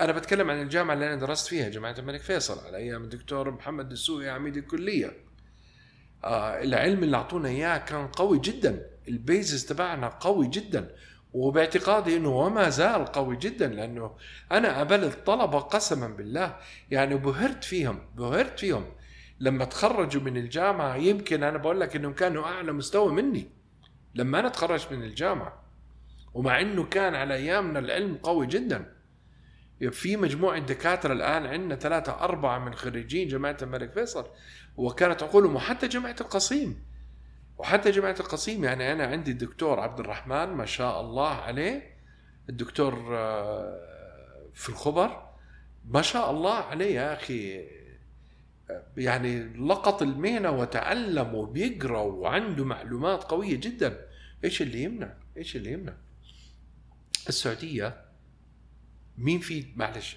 أنا 0.00 0.12
بتكلم 0.12 0.50
عن 0.50 0.62
الجامعة 0.62 0.94
اللي 0.94 1.06
أنا 1.06 1.20
درست 1.20 1.46
فيها 1.46 1.68
جامعة 1.68 1.94
الملك 1.98 2.20
فيصل 2.20 2.66
على 2.66 2.76
أيام 2.76 3.04
الدكتور 3.04 3.50
محمد 3.50 3.92
السوقي 3.92 4.28
عميد 4.28 4.56
الكلية. 4.56 5.12
آه 6.24 6.62
العلم 6.62 7.02
اللي 7.02 7.16
أعطونا 7.16 7.48
إياه 7.48 7.78
كان 7.78 8.06
قوي 8.06 8.38
جدا. 8.38 8.86
ال 9.08 9.16
basics 9.16 9.66
تبعنا 9.66 10.08
قوي 10.08 10.46
جدا. 10.46 10.90
وباعتقادي 11.32 12.16
إنه 12.16 12.28
وما 12.28 12.68
زال 12.68 13.04
قوي 13.04 13.36
جدا 13.36 13.68
لأنه 13.68 14.16
أنا 14.52 14.76
قابلت 14.76 15.26
طلبه 15.26 15.58
قسما 15.58 16.08
بالله. 16.08 16.56
يعني 16.90 17.14
بهرت 17.14 17.64
فيهم 17.64 17.98
بهرت 18.16 18.60
فيهم. 18.60 18.84
لما 19.40 19.64
تخرجوا 19.64 20.22
من 20.22 20.36
الجامعة 20.36 20.96
يمكن 20.96 21.42
أنا 21.42 21.58
بقول 21.58 21.80
لك 21.80 21.96
إنهم 21.96 22.12
كانوا 22.12 22.44
أعلى 22.44 22.72
مستوى 22.72 23.12
مني. 23.12 23.48
لما 24.14 24.40
أنا 24.40 24.48
تخرجت 24.48 24.92
من 24.92 25.02
الجامعة 25.02 25.64
ومع 26.34 26.60
إنه 26.60 26.84
كان 26.84 27.14
على 27.14 27.34
أيامنا 27.34 27.78
العلم 27.78 28.16
قوي 28.22 28.46
جدا. 28.46 28.94
في 29.90 30.16
مجموعة 30.16 30.58
دكاترة 30.58 31.12
الآن 31.12 31.46
عندنا 31.46 31.76
ثلاثة 31.76 32.12
أربعة 32.12 32.58
من 32.58 32.74
خريجين 32.74 33.28
جامعة 33.28 33.56
الملك 33.62 33.92
فيصل 33.92 34.26
وكانت 34.76 35.22
عقولهم 35.22 35.56
وحتى 35.56 35.88
جامعة 35.88 36.16
القصيم 36.20 36.84
وحتى 37.58 37.90
جامعة 37.90 38.16
القصيم 38.20 38.64
يعني 38.64 38.92
أنا 38.92 39.06
عندي 39.06 39.30
الدكتور 39.30 39.80
عبد 39.80 40.00
الرحمن 40.00 40.46
ما 40.46 40.66
شاء 40.66 41.00
الله 41.00 41.28
عليه 41.28 41.94
الدكتور 42.48 43.16
آه، 43.16 43.80
في 44.54 44.68
الخبر 44.68 45.30
ما 45.88 46.02
شاء 46.02 46.30
الله 46.30 46.54
عليه 46.54 46.94
يا 46.94 47.12
أخي 47.12 47.64
يعني 48.96 49.44
لقط 49.44 50.02
المهنة 50.02 50.50
وتعلم 50.50 51.34
وبيقرأ 51.34 52.00
وعنده 52.00 52.64
معلومات 52.64 53.24
قوية 53.24 53.56
جدا 53.56 54.06
إيش 54.44 54.62
اللي 54.62 54.82
يمنع؟ 54.82 55.14
إيش 55.36 55.56
اللي 55.56 55.72
يمنع؟ 55.72 55.92
السعودية 57.28 58.03
مين 59.18 59.40
في 59.40 59.66
معلش 59.76 60.16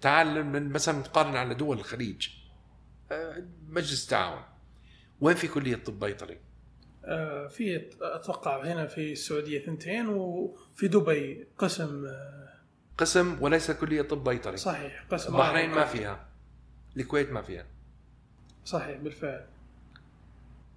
تعال 0.00 0.44
من 0.46 0.68
مثلا 0.68 0.98
نقارن 0.98 1.36
على 1.36 1.54
دول 1.54 1.78
الخليج؟ 1.78 2.28
آه، 3.12 3.42
مجلس 3.68 4.04
التعاون. 4.04 4.42
وين 5.20 5.36
في 5.36 5.48
كلية 5.48 5.76
طب 5.76 6.00
بيطري؟ 6.00 6.38
آه، 7.04 7.46
في 7.46 7.90
أتوقع 8.00 8.64
هنا 8.64 8.86
في 8.86 9.12
السعودية 9.12 9.66
ثنتين 9.66 10.08
وفي 10.08 10.88
دبي 10.88 11.46
قسم 11.58 12.06
آه، 12.06 12.48
قسم 12.98 13.38
وليس 13.42 13.70
كلية 13.70 14.02
طب 14.02 14.24
بيطري. 14.24 14.56
صحيح 14.56 15.06
قسم 15.10 15.34
البحرين 15.34 15.70
ما 15.70 15.84
فيها. 15.84 16.28
الكويت 16.96 17.30
ما 17.30 17.42
فيها. 17.42 17.66
صحيح 18.64 18.96
بالفعل. 18.96 19.46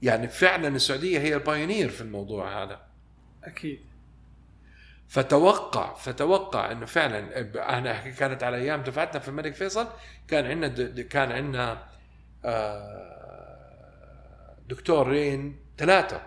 يعني 0.01 0.27
فعلا 0.27 0.67
السعودية 0.67 1.19
هي 1.19 1.35
البايونير 1.35 1.89
في 1.89 2.01
الموضوع 2.01 2.63
هذا. 2.63 2.87
أكيد. 3.43 3.79
فتوقع 5.07 5.93
فتوقع 5.93 6.71
إنه 6.71 6.85
فعلا 6.85 7.91
أحكي 7.91 8.11
كانت 8.11 8.43
على 8.43 8.57
أيام 8.57 8.81
دفعتنا 8.81 9.19
في 9.19 9.27
الملك 9.27 9.53
فيصل 9.53 9.87
كان 10.27 10.45
عندنا 10.45 11.01
كان 11.01 11.31
عندنا 11.31 11.83
آه، 12.45 12.97
دكتورين 14.69 15.59
ثلاثة 15.77 16.21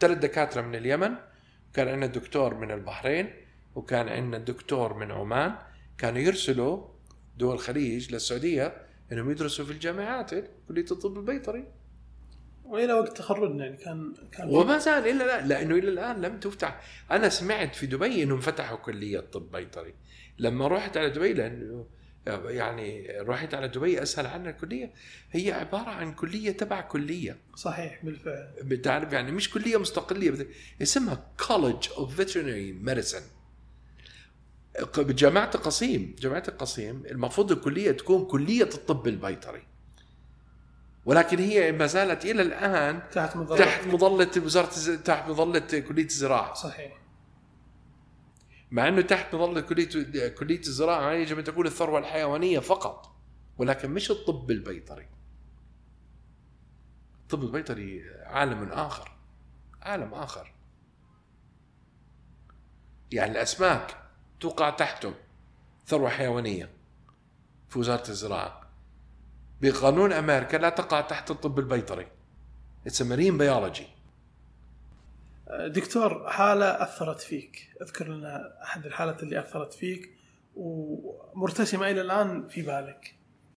ثلاث 0.00 0.18
دكاترة 0.18 0.60
من 0.60 0.74
اليمن 0.74 1.14
كان 1.74 1.88
عندنا 1.88 2.06
دكتور 2.06 2.54
من 2.54 2.70
البحرين 2.70 3.30
وكان 3.74 4.08
عندنا 4.08 4.38
دكتور 4.38 4.94
من 4.94 5.12
عمان 5.12 5.54
كانوا 5.98 6.20
يرسلوا 6.20 6.88
دول 7.36 7.54
الخليج 7.54 8.12
للسعودية 8.12 8.76
إنهم 9.12 9.30
يدرسوا 9.30 9.64
في 9.64 9.70
الجامعات 9.70 10.30
كلية 10.68 10.86
الطب 10.90 11.18
البيطري. 11.18 11.64
وإلى 12.64 12.92
وقت 12.92 13.16
تخرجنا 13.16 13.64
يعني 13.64 13.76
كان 13.76 14.14
كان 14.32 14.48
وما 14.48 14.78
زال 14.78 15.08
الا 15.08 15.24
لا 15.24 15.46
لأنه 15.46 15.74
إلى 15.74 15.88
الآن 15.88 16.20
لم 16.20 16.40
تفتح. 16.40 16.80
أنا 17.10 17.28
سمعت 17.28 17.74
في 17.74 17.86
دبي 17.86 18.22
إنهم 18.22 18.40
فتحوا 18.40 18.76
كلية 18.76 19.20
طب 19.20 19.50
بيطري. 19.50 19.94
لما 20.38 20.68
رحت 20.68 20.96
على 20.96 21.10
دبي 21.10 21.32
لأنه 21.32 21.86
يعني 22.26 23.08
رحت 23.20 23.54
على 23.54 23.68
دبي 23.68 24.02
أسأل 24.02 24.26
عن 24.26 24.46
الكلية 24.46 24.92
هي 25.32 25.52
عبارة 25.52 25.90
عن 25.90 26.12
كلية 26.12 26.50
تبع 26.50 26.80
كلية. 26.80 27.36
صحيح 27.56 28.04
بالفعل. 28.04 28.54
بتعرف 28.62 29.12
يعني 29.12 29.32
مش 29.32 29.50
كلية 29.50 29.76
مستقليه 29.76 30.46
اسمها 30.82 31.26
College 31.46 31.88
of 31.96 32.16
Veterinary 32.16 32.72
Medicine 32.72 33.22
بجامعه 34.98 35.50
القصيم 35.54 36.16
جامعة 36.18 36.42
القصيم 36.48 37.02
المفروض 37.06 37.52
الكلية 37.52 37.92
تكون 37.92 38.24
كلية 38.24 38.68
الطب 38.74 39.08
البيطري. 39.08 39.62
ولكن 41.06 41.38
هي 41.38 41.72
ما 41.72 41.86
زالت 41.86 42.24
إلى 42.24 42.42
الآن 42.42 43.02
تحت 43.12 43.36
مظلة 43.36 43.58
تحت 43.58 43.86
مظلة 43.86 44.30
وزارة 44.36 44.96
تحت 44.96 45.28
مظلة 45.28 45.80
كلية 45.88 46.04
الزراعة. 46.04 46.54
صحيح. 46.54 47.00
مع 48.70 48.88
إنه 48.88 49.02
تحت 49.02 49.34
مظلة 49.34 49.60
كلية 49.60 50.28
كلية 50.28 50.60
الزراعة 50.60 51.12
يجب 51.12 51.38
أن 51.38 51.44
تكون 51.44 51.66
الثروة 51.66 51.98
الحيوانية 51.98 52.58
فقط 52.58 53.16
ولكن 53.58 53.90
مش 53.90 54.10
الطب 54.10 54.50
البيطري. 54.50 55.08
الطب 57.22 57.42
البيطري 57.42 58.02
عالم 58.24 58.72
آخر 58.72 59.12
عالم 59.82 60.14
آخر. 60.14 60.54
يعني 63.12 63.32
الأسماك 63.32 63.96
توقع 64.40 64.70
تحته 64.70 65.14
ثروة 65.86 66.10
حيوانية 66.10 66.70
في 67.68 67.78
وزارة 67.78 68.10
الزراعة. 68.10 68.63
بقانون 69.64 70.12
أمريكا 70.12 70.56
لا 70.56 70.68
تقع 70.68 71.00
تحت 71.00 71.30
الطب 71.30 71.58
البيطري. 71.58 72.06
It's 72.86 73.02
marine 73.02 73.38
biology 73.38 73.86
دكتور 75.66 76.30
حالة 76.30 76.82
أثرت 76.82 77.20
فيك. 77.20 77.76
أذكر 77.82 78.08
لنا 78.08 78.62
أحد 78.62 78.86
الحالات 78.86 79.22
اللي 79.22 79.40
أثرت 79.40 79.74
فيك 79.74 80.10
ومرتسمة 80.56 81.90
إلى 81.90 82.00
الآن 82.00 82.48
في 82.48 82.62
بالك. 82.62 83.14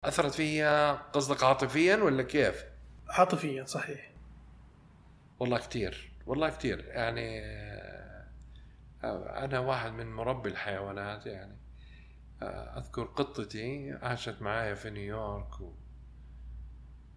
أثرت 0.05 0.35
فيها 0.35 0.93
قصدك 0.93 1.43
عاطفيا 1.43 1.97
ولا 1.97 2.23
كيف؟ 2.23 2.65
عاطفيا 3.09 3.65
صحيح. 3.65 4.11
والله 5.41 5.59
كتير 5.59 6.13
والله 6.27 6.51
كتير. 6.51 6.85
يعني 6.85 7.41
أنا 9.45 9.59
واحد 9.59 9.93
من 9.93 10.13
مربي 10.13 10.49
الحيوانات 10.49 11.27
يعني. 11.27 11.59
أذكر 12.77 13.05
قطتي 13.05 13.99
عاشت 14.03 14.43
معايا 14.43 14.75
في 14.75 14.91
نيويورك 14.91 15.61
و... 15.61 15.73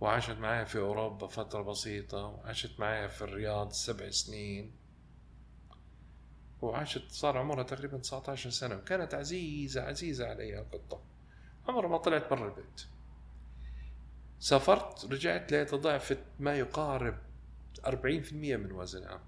وعاشت 0.02 0.38
معايا 0.38 0.64
في 0.64 0.80
أوروبا 0.80 1.28
فترة 1.28 1.62
بسيطة 1.62 2.18
وعاشت 2.18 2.80
معايا 2.80 3.08
في 3.08 3.22
الرياض 3.22 3.72
سبع 3.72 4.10
سنين. 4.10 4.72
وعاشت 6.62 7.12
صار 7.12 7.38
عمرها 7.38 7.64
تقريبا 7.64 7.98
19 7.98 8.50
سنة 8.50 8.76
وكانت 8.76 9.14
عزيزة 9.14 9.82
عزيزة 9.82 10.28
علي 10.28 10.60
القطة. 10.60 11.02
عمرها 11.68 11.90
ما 11.90 11.98
طلعت 11.98 12.30
برا 12.30 12.50
البيت. 12.50 12.82
سافرت 14.40 15.06
رجعت 15.06 15.52
لقيت 15.52 15.76
ضعفت 15.76 16.20
ما 16.40 16.56
يقارب 16.56 17.18
40% 17.86 18.34
من 18.34 18.72
وزنها 18.72 19.22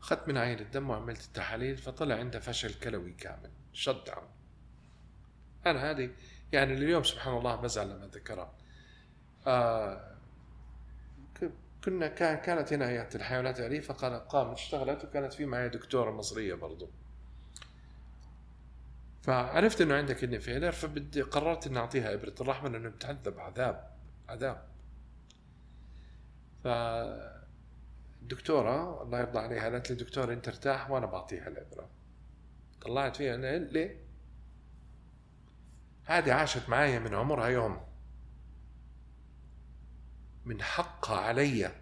اخذت 0.00 0.28
من 0.28 0.36
عينة 0.36 0.60
الدم 0.60 0.90
وعملت 0.90 1.24
التحاليل 1.24 1.76
فطلع 1.76 2.14
عندها 2.14 2.40
فشل 2.40 2.74
كلوي 2.74 3.12
كامل 3.12 3.50
شت 3.72 4.02
داون. 4.06 4.28
أنا 5.66 5.90
هذه 5.90 6.10
يعني 6.52 6.72
اليوم 6.74 7.02
سبحان 7.02 7.36
الله 7.36 7.56
بزعل 7.56 7.90
لما 7.90 8.06
ذكرها 8.06 8.52
آه 9.46 10.10
كنا 11.84 12.08
كان 12.08 12.38
كانت 12.38 12.72
هنا 12.72 12.88
هيئه 12.88 13.08
الحيوانات 13.14 13.60
الاليفه 13.60 13.94
قامت 14.18 14.58
اشتغلت 14.58 15.04
وكانت 15.04 15.32
في 15.32 15.46
معي 15.46 15.68
دكتورة 15.68 16.10
مصرية 16.10 16.54
برضو. 16.54 16.90
فعرفت 19.22 19.80
إنه 19.80 19.94
عندها 19.94 20.14
كدني 20.14 20.40
فيلر 20.40 20.72
فبدي 20.72 21.22
قررت 21.22 21.66
إني 21.66 21.78
أعطيها 21.78 22.14
إبرة 22.14 22.34
الرحمة 22.40 22.68
لأنه 22.68 22.88
بتعذب 22.88 23.38
عذاب 23.38 23.90
عذاب. 24.28 24.64
ف 26.64 26.66
الدكتورة 28.22 29.02
الله 29.02 29.18
يرضى 29.20 29.38
عليها 29.38 29.62
قالت 29.62 29.90
لي 29.90 29.96
دكتور 29.96 30.32
أنت 30.32 30.48
ارتاح 30.48 30.90
وأنا 30.90 31.06
بعطيها 31.06 31.48
الإبرة. 31.48 31.88
طلعت 32.80 33.16
فيها 33.16 33.36
ليه؟ 33.58 34.09
هذه 36.10 36.32
عاشت 36.32 36.68
معايا 36.68 36.98
من 36.98 37.14
عمرها 37.14 37.46
يوم. 37.46 37.80
من 40.44 40.62
حقها 40.62 41.16
علي 41.16 41.72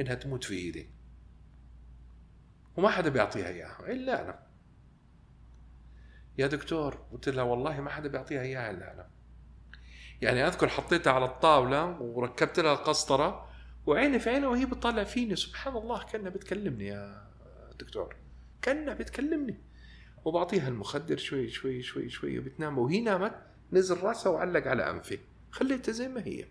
إنها 0.00 0.14
تموت 0.14 0.44
في 0.44 0.54
إيدي. 0.54 0.90
وما 2.76 2.90
حدا 2.90 3.08
بيعطيها 3.08 3.48
إياها 3.48 3.92
إلا 3.92 4.22
أنا. 4.22 4.46
يا 6.38 6.46
دكتور 6.46 6.94
قلت 7.12 7.28
لها 7.28 7.44
والله 7.44 7.80
ما 7.80 7.90
حدا 7.90 8.08
بيعطيها 8.08 8.42
إياها 8.42 8.70
إلا 8.70 8.94
أنا. 8.94 9.10
يعني 10.22 10.46
أذكر 10.46 10.68
حطيتها 10.68 11.12
على 11.12 11.24
الطاولة 11.24 12.00
وركبت 12.00 12.60
لها 12.60 12.74
قسطره 12.74 13.48
وعيني 13.86 14.18
في 14.18 14.30
عينها 14.30 14.48
وهي 14.48 14.66
بتطلع 14.66 15.04
فيني. 15.04 15.36
سبحان 15.36 15.76
الله 15.76 16.04
كأنها 16.04 16.30
بتكلمني 16.30 16.86
يا 16.86 17.30
دكتور. 17.78 18.16
كأنها 18.62 18.94
بتكلمني. 18.94 19.58
وبعطيها 20.24 20.68
المخدر 20.68 21.16
شوي 21.16 21.48
شوي 21.48 21.82
شوي 21.82 22.08
شوي 22.08 22.40
بتنام 22.40 22.78
وهي 22.78 23.00
نامت 23.00 23.51
نزل 23.72 24.00
راسها 24.00 24.32
وعلق 24.32 24.66
على 24.66 24.90
انفي 24.90 25.18
خليتها 25.50 25.92
زي 25.92 26.08
ما 26.08 26.26
هي. 26.26 26.46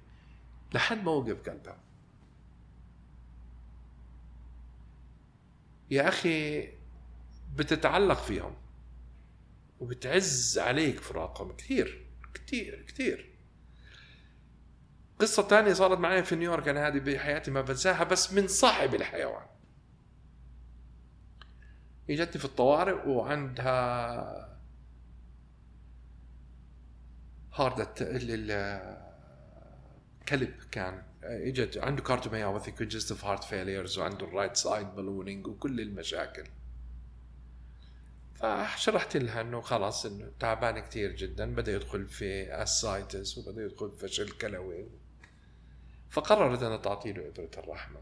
لحد 0.74 1.04
ما 1.04 1.12
وقف 1.12 1.50
قلبها 1.50 1.78
يا 5.92 6.08
أخي 6.08 6.70
بتتعلق 7.56 8.22
فيهم. 8.22 8.56
وبتعز 9.80 10.60
عليك 10.60 11.00
فراقهم. 11.00 11.56
كثير 11.56 12.06
كثير 12.34 12.86
كثير. 12.88 13.32
قصة 15.20 15.44
تانية 15.44 15.74
صارت 15.74 15.98
معي 15.98 16.24
في 16.24 16.36
نيويورك. 16.36 16.68
أنا 16.68 16.88
هذه 16.88 17.00
بحياتي 17.00 17.52
ما 17.52 17.62
بنساها 17.62 18.04
بس 18.04 18.34
من 18.34 18.48
صاحب 18.48 18.96
الحيوان. 18.96 19.46
إجتني 22.10 22.40
في 22.40 22.46
الطوارئ 22.46 23.08
وعندها 23.08 24.51
هارد 27.54 27.82
كلب 30.28 30.54
كان 30.72 31.04
إجت 31.24 31.78
عنده 31.78 32.02
cardiomyopathy 32.02 32.72
congestive 32.72 33.26
heart 33.26 33.44
failures 33.44 33.98
وعنده 33.98 34.26
ال 34.26 34.31
right 34.31 34.56
side 34.56 34.88
ballooning 34.88 35.48
وكل 35.48 35.82
المشاكل. 35.82 36.44
فشرحت 38.36 39.18
لها 39.18 39.42
إنه 39.42 39.62
خلاص 39.62 40.06
إنه 40.06 40.32
تعبان 40.40 40.80
كثير 40.80 41.12
جدا 41.12 41.56
بدأ 41.56 41.72
يدخل 41.72 42.08
في 42.08 42.54
ascites 42.64 43.38
وبدأ 43.38 43.66
يدخل 43.66 43.92
في 43.92 44.08
فشل 44.08 44.32
كلوي. 44.32 44.86
فقررت 46.10 46.64
انها 46.64 46.78
تعطي 46.78 47.14
له 47.14 47.28
ابره 47.28 47.52
الرحمة. 47.58 48.00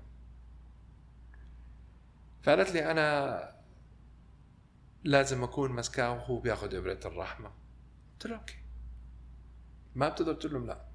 فقالت 2.44 2.72
لي 2.72 2.92
أنا 2.92 3.60
لازم 5.04 5.44
أكون 5.44 5.72
ماسكاه 5.72 6.12
وهو 6.12 6.40
بياخذ 6.40 6.76
ابره 6.76 7.00
الرحمة. 7.06 7.52
قلت 8.14 8.28
له 8.28 8.36
أوكي. 8.36 8.59
ما 9.96 10.10
بتقدر 10.10 10.34
تقول 10.34 10.54
لهم 10.54 10.68
لا. 10.68 10.90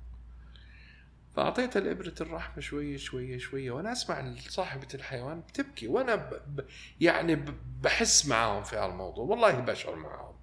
فأعطيتها 1.36 1.80
الإبرة 1.80 2.14
الرحمة 2.20 2.60
شوية 2.60 2.96
شوية 2.96 3.38
شوية 3.38 3.70
وأنا 3.70 3.92
أسمع 3.92 4.34
صاحبة 4.48 4.88
الحيوان 4.94 5.40
بتبكي 5.40 5.88
وأنا 5.88 6.14
ب... 6.14 6.64
يعني 7.00 7.34
ب... 7.34 7.54
بحس 7.82 8.26
معاهم 8.26 8.62
في 8.62 8.76
هالموضوع 8.76 9.24
والله 9.24 9.60
بشعر 9.60 9.96
معاهم. 9.96 10.34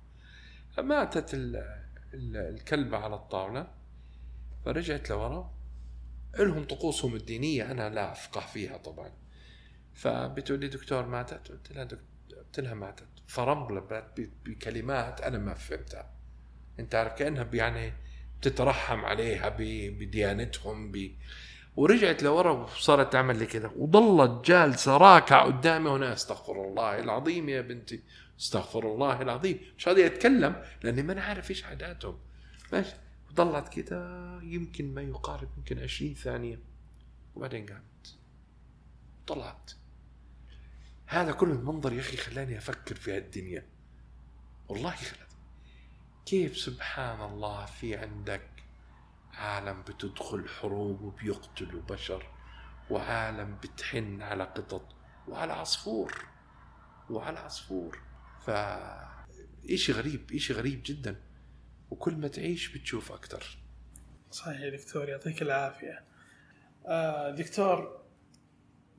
ماتت 0.78 1.34
ال... 1.34 1.56
ال... 2.14 2.38
الكلبة 2.38 2.98
على 2.98 3.16
الطاولة 3.16 3.68
فرجعت 4.66 5.10
لورا 5.10 5.54
لهم 6.40 6.64
طقوسهم 6.64 7.16
الدينية 7.16 7.72
أنا 7.72 7.90
لا 7.90 8.12
أفقه 8.12 8.42
فيها 8.42 8.78
طبعا. 8.78 9.12
فبتقول 9.94 10.60
لي 10.60 10.68
دكتور 10.68 11.06
ماتت؟ 11.06 11.52
قلت 11.52 11.72
لها 11.72 11.84
دكتور 11.84 12.06
قلت 12.38 12.60
لها 12.60 12.74
ماتت. 12.74 13.08
فرملت 13.28 14.10
بكلمات 14.46 15.22
أنا 15.22 15.38
ما 15.38 15.54
فهمتها. 15.54 16.14
أنت 16.80 16.96
عارف 16.96 17.14
كأنها 17.14 17.50
يعني 17.54 17.94
تترحم 18.42 19.06
عليها 19.06 19.56
بديانتهم 19.90 20.92
ب... 20.92 21.12
ورجعت 21.76 22.24
لورا 22.24 22.52
وصارت 22.52 23.14
تعمل 23.14 23.40
لي 23.40 23.46
كذا. 23.46 23.72
وظلت 23.76 24.46
جالسة 24.46 24.98
راكعة 24.98 25.46
قدامي 25.46 25.90
وأنا 25.90 26.14
استغفر 26.14 26.66
الله 26.66 27.00
العظيم 27.00 27.50
يا 27.50 27.62
بنتي. 27.62 28.04
استغفر 28.40 28.94
الله 28.94 29.22
العظيم. 29.22 29.60
مش 29.78 29.88
راضي 29.88 30.06
أتكلم 30.06 30.64
لأني 30.84 31.04
ما 31.04 31.14
أنا 31.14 31.22
عارف 31.22 31.50
إيش 31.50 31.66
عاداتهم. 31.66 32.20
ماشي. 32.74 32.94
وظلت 33.32 33.68
كذا 33.68 34.40
يمكن 34.44 34.94
ما 34.94 35.02
يقارب 35.02 35.50
يمكن 35.58 35.80
20 35.80 36.14
ثانية. 36.14 36.60
وبعدين 37.36 37.66
قامت. 37.66 38.16
طلعت. 39.28 39.72
هذا 41.06 41.32
كل 41.32 41.52
المنظر 41.52 41.94
يا 41.94 42.00
أخي 42.00 42.18
خلاني 42.18 42.58
أفكر 42.58 42.96
في 42.96 43.18
هالدنيا. 43.18 43.66
والله 44.70 44.92
خلاني 44.92 45.31
كيف 46.32 46.58
سبحان 46.58 47.22
الله 47.22 47.66
في 47.66 47.96
عندك 47.96 48.50
عالم 49.34 49.82
بتدخل 49.82 50.50
حروب 50.50 51.02
وبيقتلوا 51.02 51.82
بشر 51.82 52.30
وعالم 52.90 53.58
بتحن 53.64 54.22
على 54.22 54.44
قطط 54.44 54.96
وعلى 55.28 55.54
عصفور 55.54 56.26
وعلى 57.10 57.40
عصفور. 57.40 58.00
ف 58.46 58.50
إشي 59.70 59.92
غريب 59.92 60.32
إشي 60.32 60.54
غريب 60.54 60.82
جدا. 60.86 61.22
وكل 61.90 62.16
ما 62.16 62.28
تعيش 62.28 62.78
بتشوف 62.78 63.12
أكثر 63.12 63.58
صحيح 64.32 64.82
دكتور 64.82 65.10
يعطيك 65.10 65.42
العافية. 65.42 66.04
آه 66.86 67.32
دكتور 67.32 68.02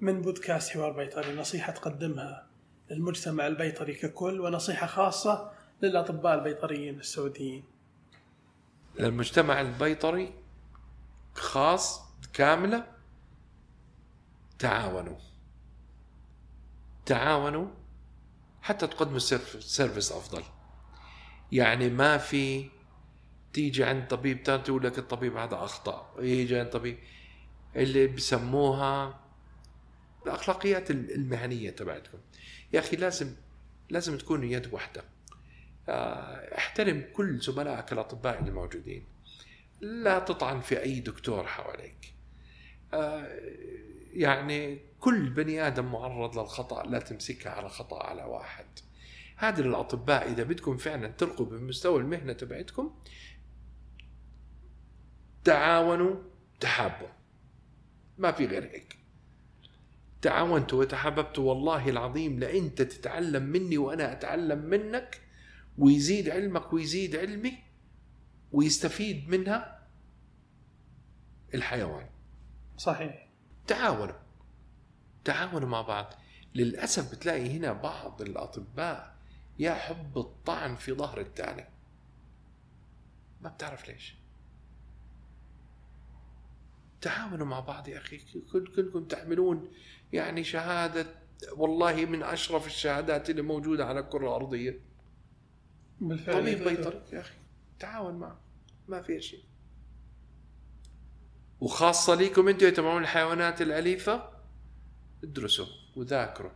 من 0.01 0.21
بودكاست 0.21 0.73
حوار 0.73 0.93
بيطري 0.93 1.37
نصيحة 1.37 1.73
تقدمها 1.73 2.51
للمجتمع 2.91 3.47
البيطري 3.47 3.95
ككل 3.95 4.41
ونصيحة 4.41 4.87
خاصة 4.87 5.62
للأطباء 5.83 6.35
البيطريين 6.39 7.01
السعوديين. 7.01 7.65
للمجتمع 8.99 9.61
البيطري 9.61 10.35
خاص 11.35 12.01
كاملة 12.33 12.87
تعاونوا. 14.59 15.19
تعاونوا 17.07 17.69
حتى 18.63 18.87
تقدموا 18.87 19.19
سيرفيس 19.19 20.13
أفضل. 20.13 20.43
يعني 21.53 21.89
ما 21.91 22.19
في 22.19 22.71
تيجي 23.53 23.85
عند 23.85 24.09
طبيب 24.09 24.43
ثاني 24.45 24.63
تقول 24.63 24.85
لك 24.85 24.99
الطبيب 24.99 25.37
هذا 25.37 25.55
أخطأ 25.55 26.15
يجي 26.19 26.59
عند 26.59 26.71
طبيب 26.71 26.99
اللي 27.77 28.07
بسموها 28.07 29.21
الأخلاقيات 30.27 30.91
المهنية 30.91 31.71
تبعتكم. 31.71 32.19
يا 32.73 32.81
أخي 32.81 32.97
لازم 32.97 33.35
لازم 33.91 34.19
تكونوا 34.19 34.45
يد 34.45 34.75
واحدة. 34.75 35.01
آه، 35.01 35.12
احترم 35.89 37.05
كل 37.13 37.39
زملائك 37.39 37.93
الأطباء 37.93 38.41
اللي 38.41 38.51
موجودين 38.51 39.05
لا 39.81 40.19
تطعن 40.19 40.61
في 40.61 40.83
أي 40.83 41.01
دكتور 41.01 41.47
حواليك. 41.47 42.15
آه، 42.95 43.41
يعني 44.13 44.81
كل 45.01 45.31
بني 45.31 45.67
آدم 45.67 45.93
معرض 45.93 46.39
للخطأ 46.39 46.83
لا 46.83 46.99
تمسكها 46.99 47.53
على 47.53 47.69
خطأ 47.69 48.03
على 48.03 48.23
واحد. 48.23 48.67
هذا 49.37 49.63
للأطباء 49.63 50.33
إذا 50.33 50.43
بدكم 50.43 50.77
فعلا 50.77 51.09
ترقوا 51.09 51.47
بمستوى 51.47 52.01
المهنة 52.01 52.33
تبعتكم 52.33 52.95
تعاونوا 55.45 56.17
تحابوا. 56.61 57.09
ما 58.19 58.33
في 58.33 58.47
غير 58.47 58.65
هيك. 58.65 58.97
تعاونتوا 60.23 60.81
وتحاببتوا 60.81 61.49
والله 61.49 61.89
العظيم 61.89 62.41
لانت 62.41 62.83
تتعلم 62.83 63.43
مني 63.43 63.79
وأنا 63.79 64.13
أتعلم 64.13 64.59
منك 64.59 65.21
ويزيد 65.79 66.29
علمك 66.29 66.73
ويزيد 66.73 67.17
علمي 67.17 67.59
ويستفيد 68.53 69.29
منها 69.29 69.89
الحيوان. 71.55 72.07
صحيح. 72.79 73.29
تعاونوا. 73.67 74.15
تعاونوا 75.25 75.69
مع 75.69 75.83
بعض. 75.83 76.15
للأسف 76.55 77.13
بتلاقي 77.13 77.57
هنا 77.57 77.73
بعض 77.73 78.23
الأطباء 78.23 79.17
يحب 79.59 80.19
الطعن 80.19 80.77
في 80.77 80.93
ظهر 80.93 81.21
الثاني 81.21 81.65
ما 83.41 83.49
بتعرف 83.49 83.89
ليش. 83.89 84.15
تعاونوا 87.01 87.47
مع 87.47 87.61
بعض 87.61 87.89
يا 87.89 87.99
أخي. 87.99 88.19
كل 88.53 88.73
كلكم 88.77 89.05
تحملون 89.05 89.71
يعني 90.13 90.45
شهادة 90.45 91.07
والله 91.57 92.05
من 92.07 92.23
أشرف 92.23 92.67
الشهادات 92.67 93.31
اللي 93.31 93.43
موجودة 93.43 93.87
على 93.87 94.01
الكرة 94.01 94.29
الأرضية. 94.29 94.92
بالفعل 96.09 96.41
طبيب 96.41 96.65
بيطري 96.69 97.03
يا 97.13 97.21
أخي. 97.21 97.35
تعاون 97.79 98.15
معه. 98.15 98.39
ما 98.89 99.03
في 99.03 99.21
شيء. 99.21 99.45
وخاصة 101.61 102.15
ليكم 102.15 102.49
أنتم 102.49 102.71
تبعون 102.71 103.03
الحيوانات 103.03 103.63
الأليفة. 103.63 104.31
ادرسوا 105.25 105.67
وذاكروا. 105.97 106.51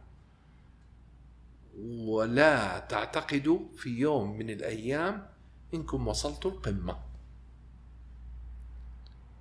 ولا 2.06 2.78
تعتقدوا 2.78 3.60
في 3.76 3.88
يوم 3.88 4.38
من 4.38 4.50
الأيام 4.50 5.28
إنكم 5.74 6.08
وصلتوا 6.08 6.50
القمة. 6.50 6.98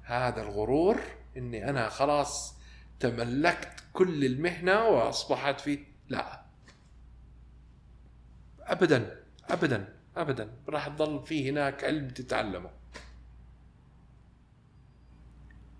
هذا 0.01 0.41
الغرور 0.41 1.01
إني 1.37 1.69
أنا 1.69 1.89
خلاص 1.89 2.55
تملكت 2.99 3.83
كل 3.93 4.25
المهنة 4.25 4.83
وأصبحت 4.83 5.61
في 5.61 5.85
لا. 6.09 6.45
أبدا. 8.59 9.23
أبدا. 9.49 9.94
أبدا. 10.17 10.51
راح 10.69 10.87
تظل 10.87 11.25
في 11.25 11.49
هناك 11.49 11.83
علم 11.83 12.07
تتعلمه. 12.07 12.69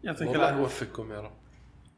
يعطيك 0.03 0.27
الله 0.27 0.35
العافية. 0.35 0.59
يوفقكم 0.59 1.11
يا 1.11 1.21
رب. 1.21 1.37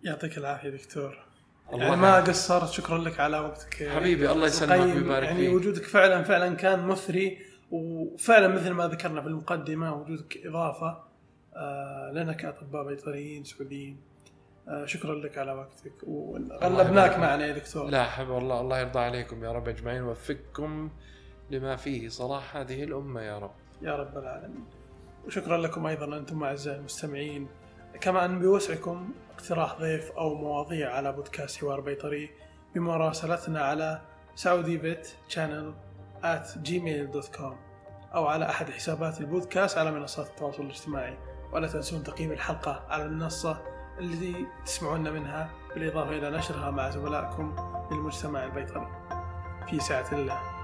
يعطيك 0.04 0.38
العافية 0.38 0.70
دكتور. 0.70 1.26
الله 1.74 1.86
يعني 1.86 1.96
ما. 1.96 2.20
قصرت 2.20 2.70
شكرا 2.70 2.98
لك 2.98 3.20
على 3.20 3.40
وقتك. 3.40 3.90
حبيبي 3.90 4.32
الله 4.32 4.48
يسلمك. 4.48 4.96
ويبارك 4.96 5.28
يعني 5.28 5.46
فيك. 5.46 5.56
وجودك 5.56 5.84
فعلا 5.84 6.24
فعلا 6.24 6.56
كان 6.56 6.80
مثري 6.80 7.40
وفعلا 7.72 8.48
مثل 8.48 8.72
ما 8.72 8.88
ذكرنا 8.88 9.22
في 9.22 9.28
المقدمة 9.28 9.96
وجودك 9.96 10.38
إضافة 10.46 11.04
آه 11.56 12.12
لنا 12.14 12.34
كأطباء 12.34 12.84
بيطريين 12.84 13.44
سعوديين. 13.44 14.02
آه 14.68 14.86
شكرا 14.86 15.16
لك 15.16 15.38
على 15.38 15.52
وقتك. 15.52 15.94
وغلبناك 16.04 17.20
معنا 17.20 17.46
يا 17.46 17.54
دكتور. 17.54 17.90
لا 17.90 18.04
حبيب 18.04 18.38
الله 18.38 18.62
الله 18.62 18.80
يرضى 18.80 19.00
عليكم 19.00 19.44
يا 19.44 19.52
رب 19.52 19.68
أجمعين. 19.68 20.02
ويوفقكم 20.04 20.92
لما 21.50 21.76
فيه 21.76 22.10
صلاح 22.10 22.56
هذه 22.58 22.84
الأمة 22.84 23.22
يا 23.22 23.40
رب. 23.40 23.52
يا 23.82 23.96
رب 23.96 24.18
العالمين. 24.18 24.66
وشكرا 25.26 25.58
لكم 25.58 25.86
أيضا 25.86 26.18
أنتم 26.18 26.44
أعزائي 26.44 26.80
المستمعين. 26.80 27.48
كما 28.02 28.26
أن 28.26 28.40
بوسعكم 28.40 29.10
اقتراح 29.36 29.80
ضيف 29.80 30.12
أو 30.12 30.36
مواضيع 30.36 30.96
على 30.96 31.12
بودكاست 31.12 31.58
حوار 31.58 31.80
بيطري 31.80 32.30
بمراسلتنا 32.76 33.62
على 33.62 34.02
سعودي 34.36 34.78
بيت 34.78 35.10
شانل 35.28 35.74
at 36.24 36.68
gmail.com 36.68 37.54
أو 38.16 38.26
على 38.26 38.50
أحد 38.50 38.70
حسابات 38.70 39.22
البودكاست 39.22 39.78
على 39.78 39.92
منصات 39.92 40.28
التواصل 40.28 40.64
الاجتماعي. 40.64 41.18
ولا 41.52 41.68
تنسون 41.68 42.04
تقييم 42.04 42.32
الحلقة 42.32 42.86
على 42.90 43.04
المنصة 43.04 43.62
التي 44.00 44.48
تسمعون 44.66 45.14
منها 45.14 45.50
بالإضافة 45.74 46.10
إلى 46.10 46.30
نشرها 46.30 46.72
مع 46.72 46.90
زملائكم 46.90 47.56
للمجتمع 47.92 48.44
البيطري. 48.44 48.88
في 49.70 49.80
سعه 49.80 50.12
الله. 50.12 50.57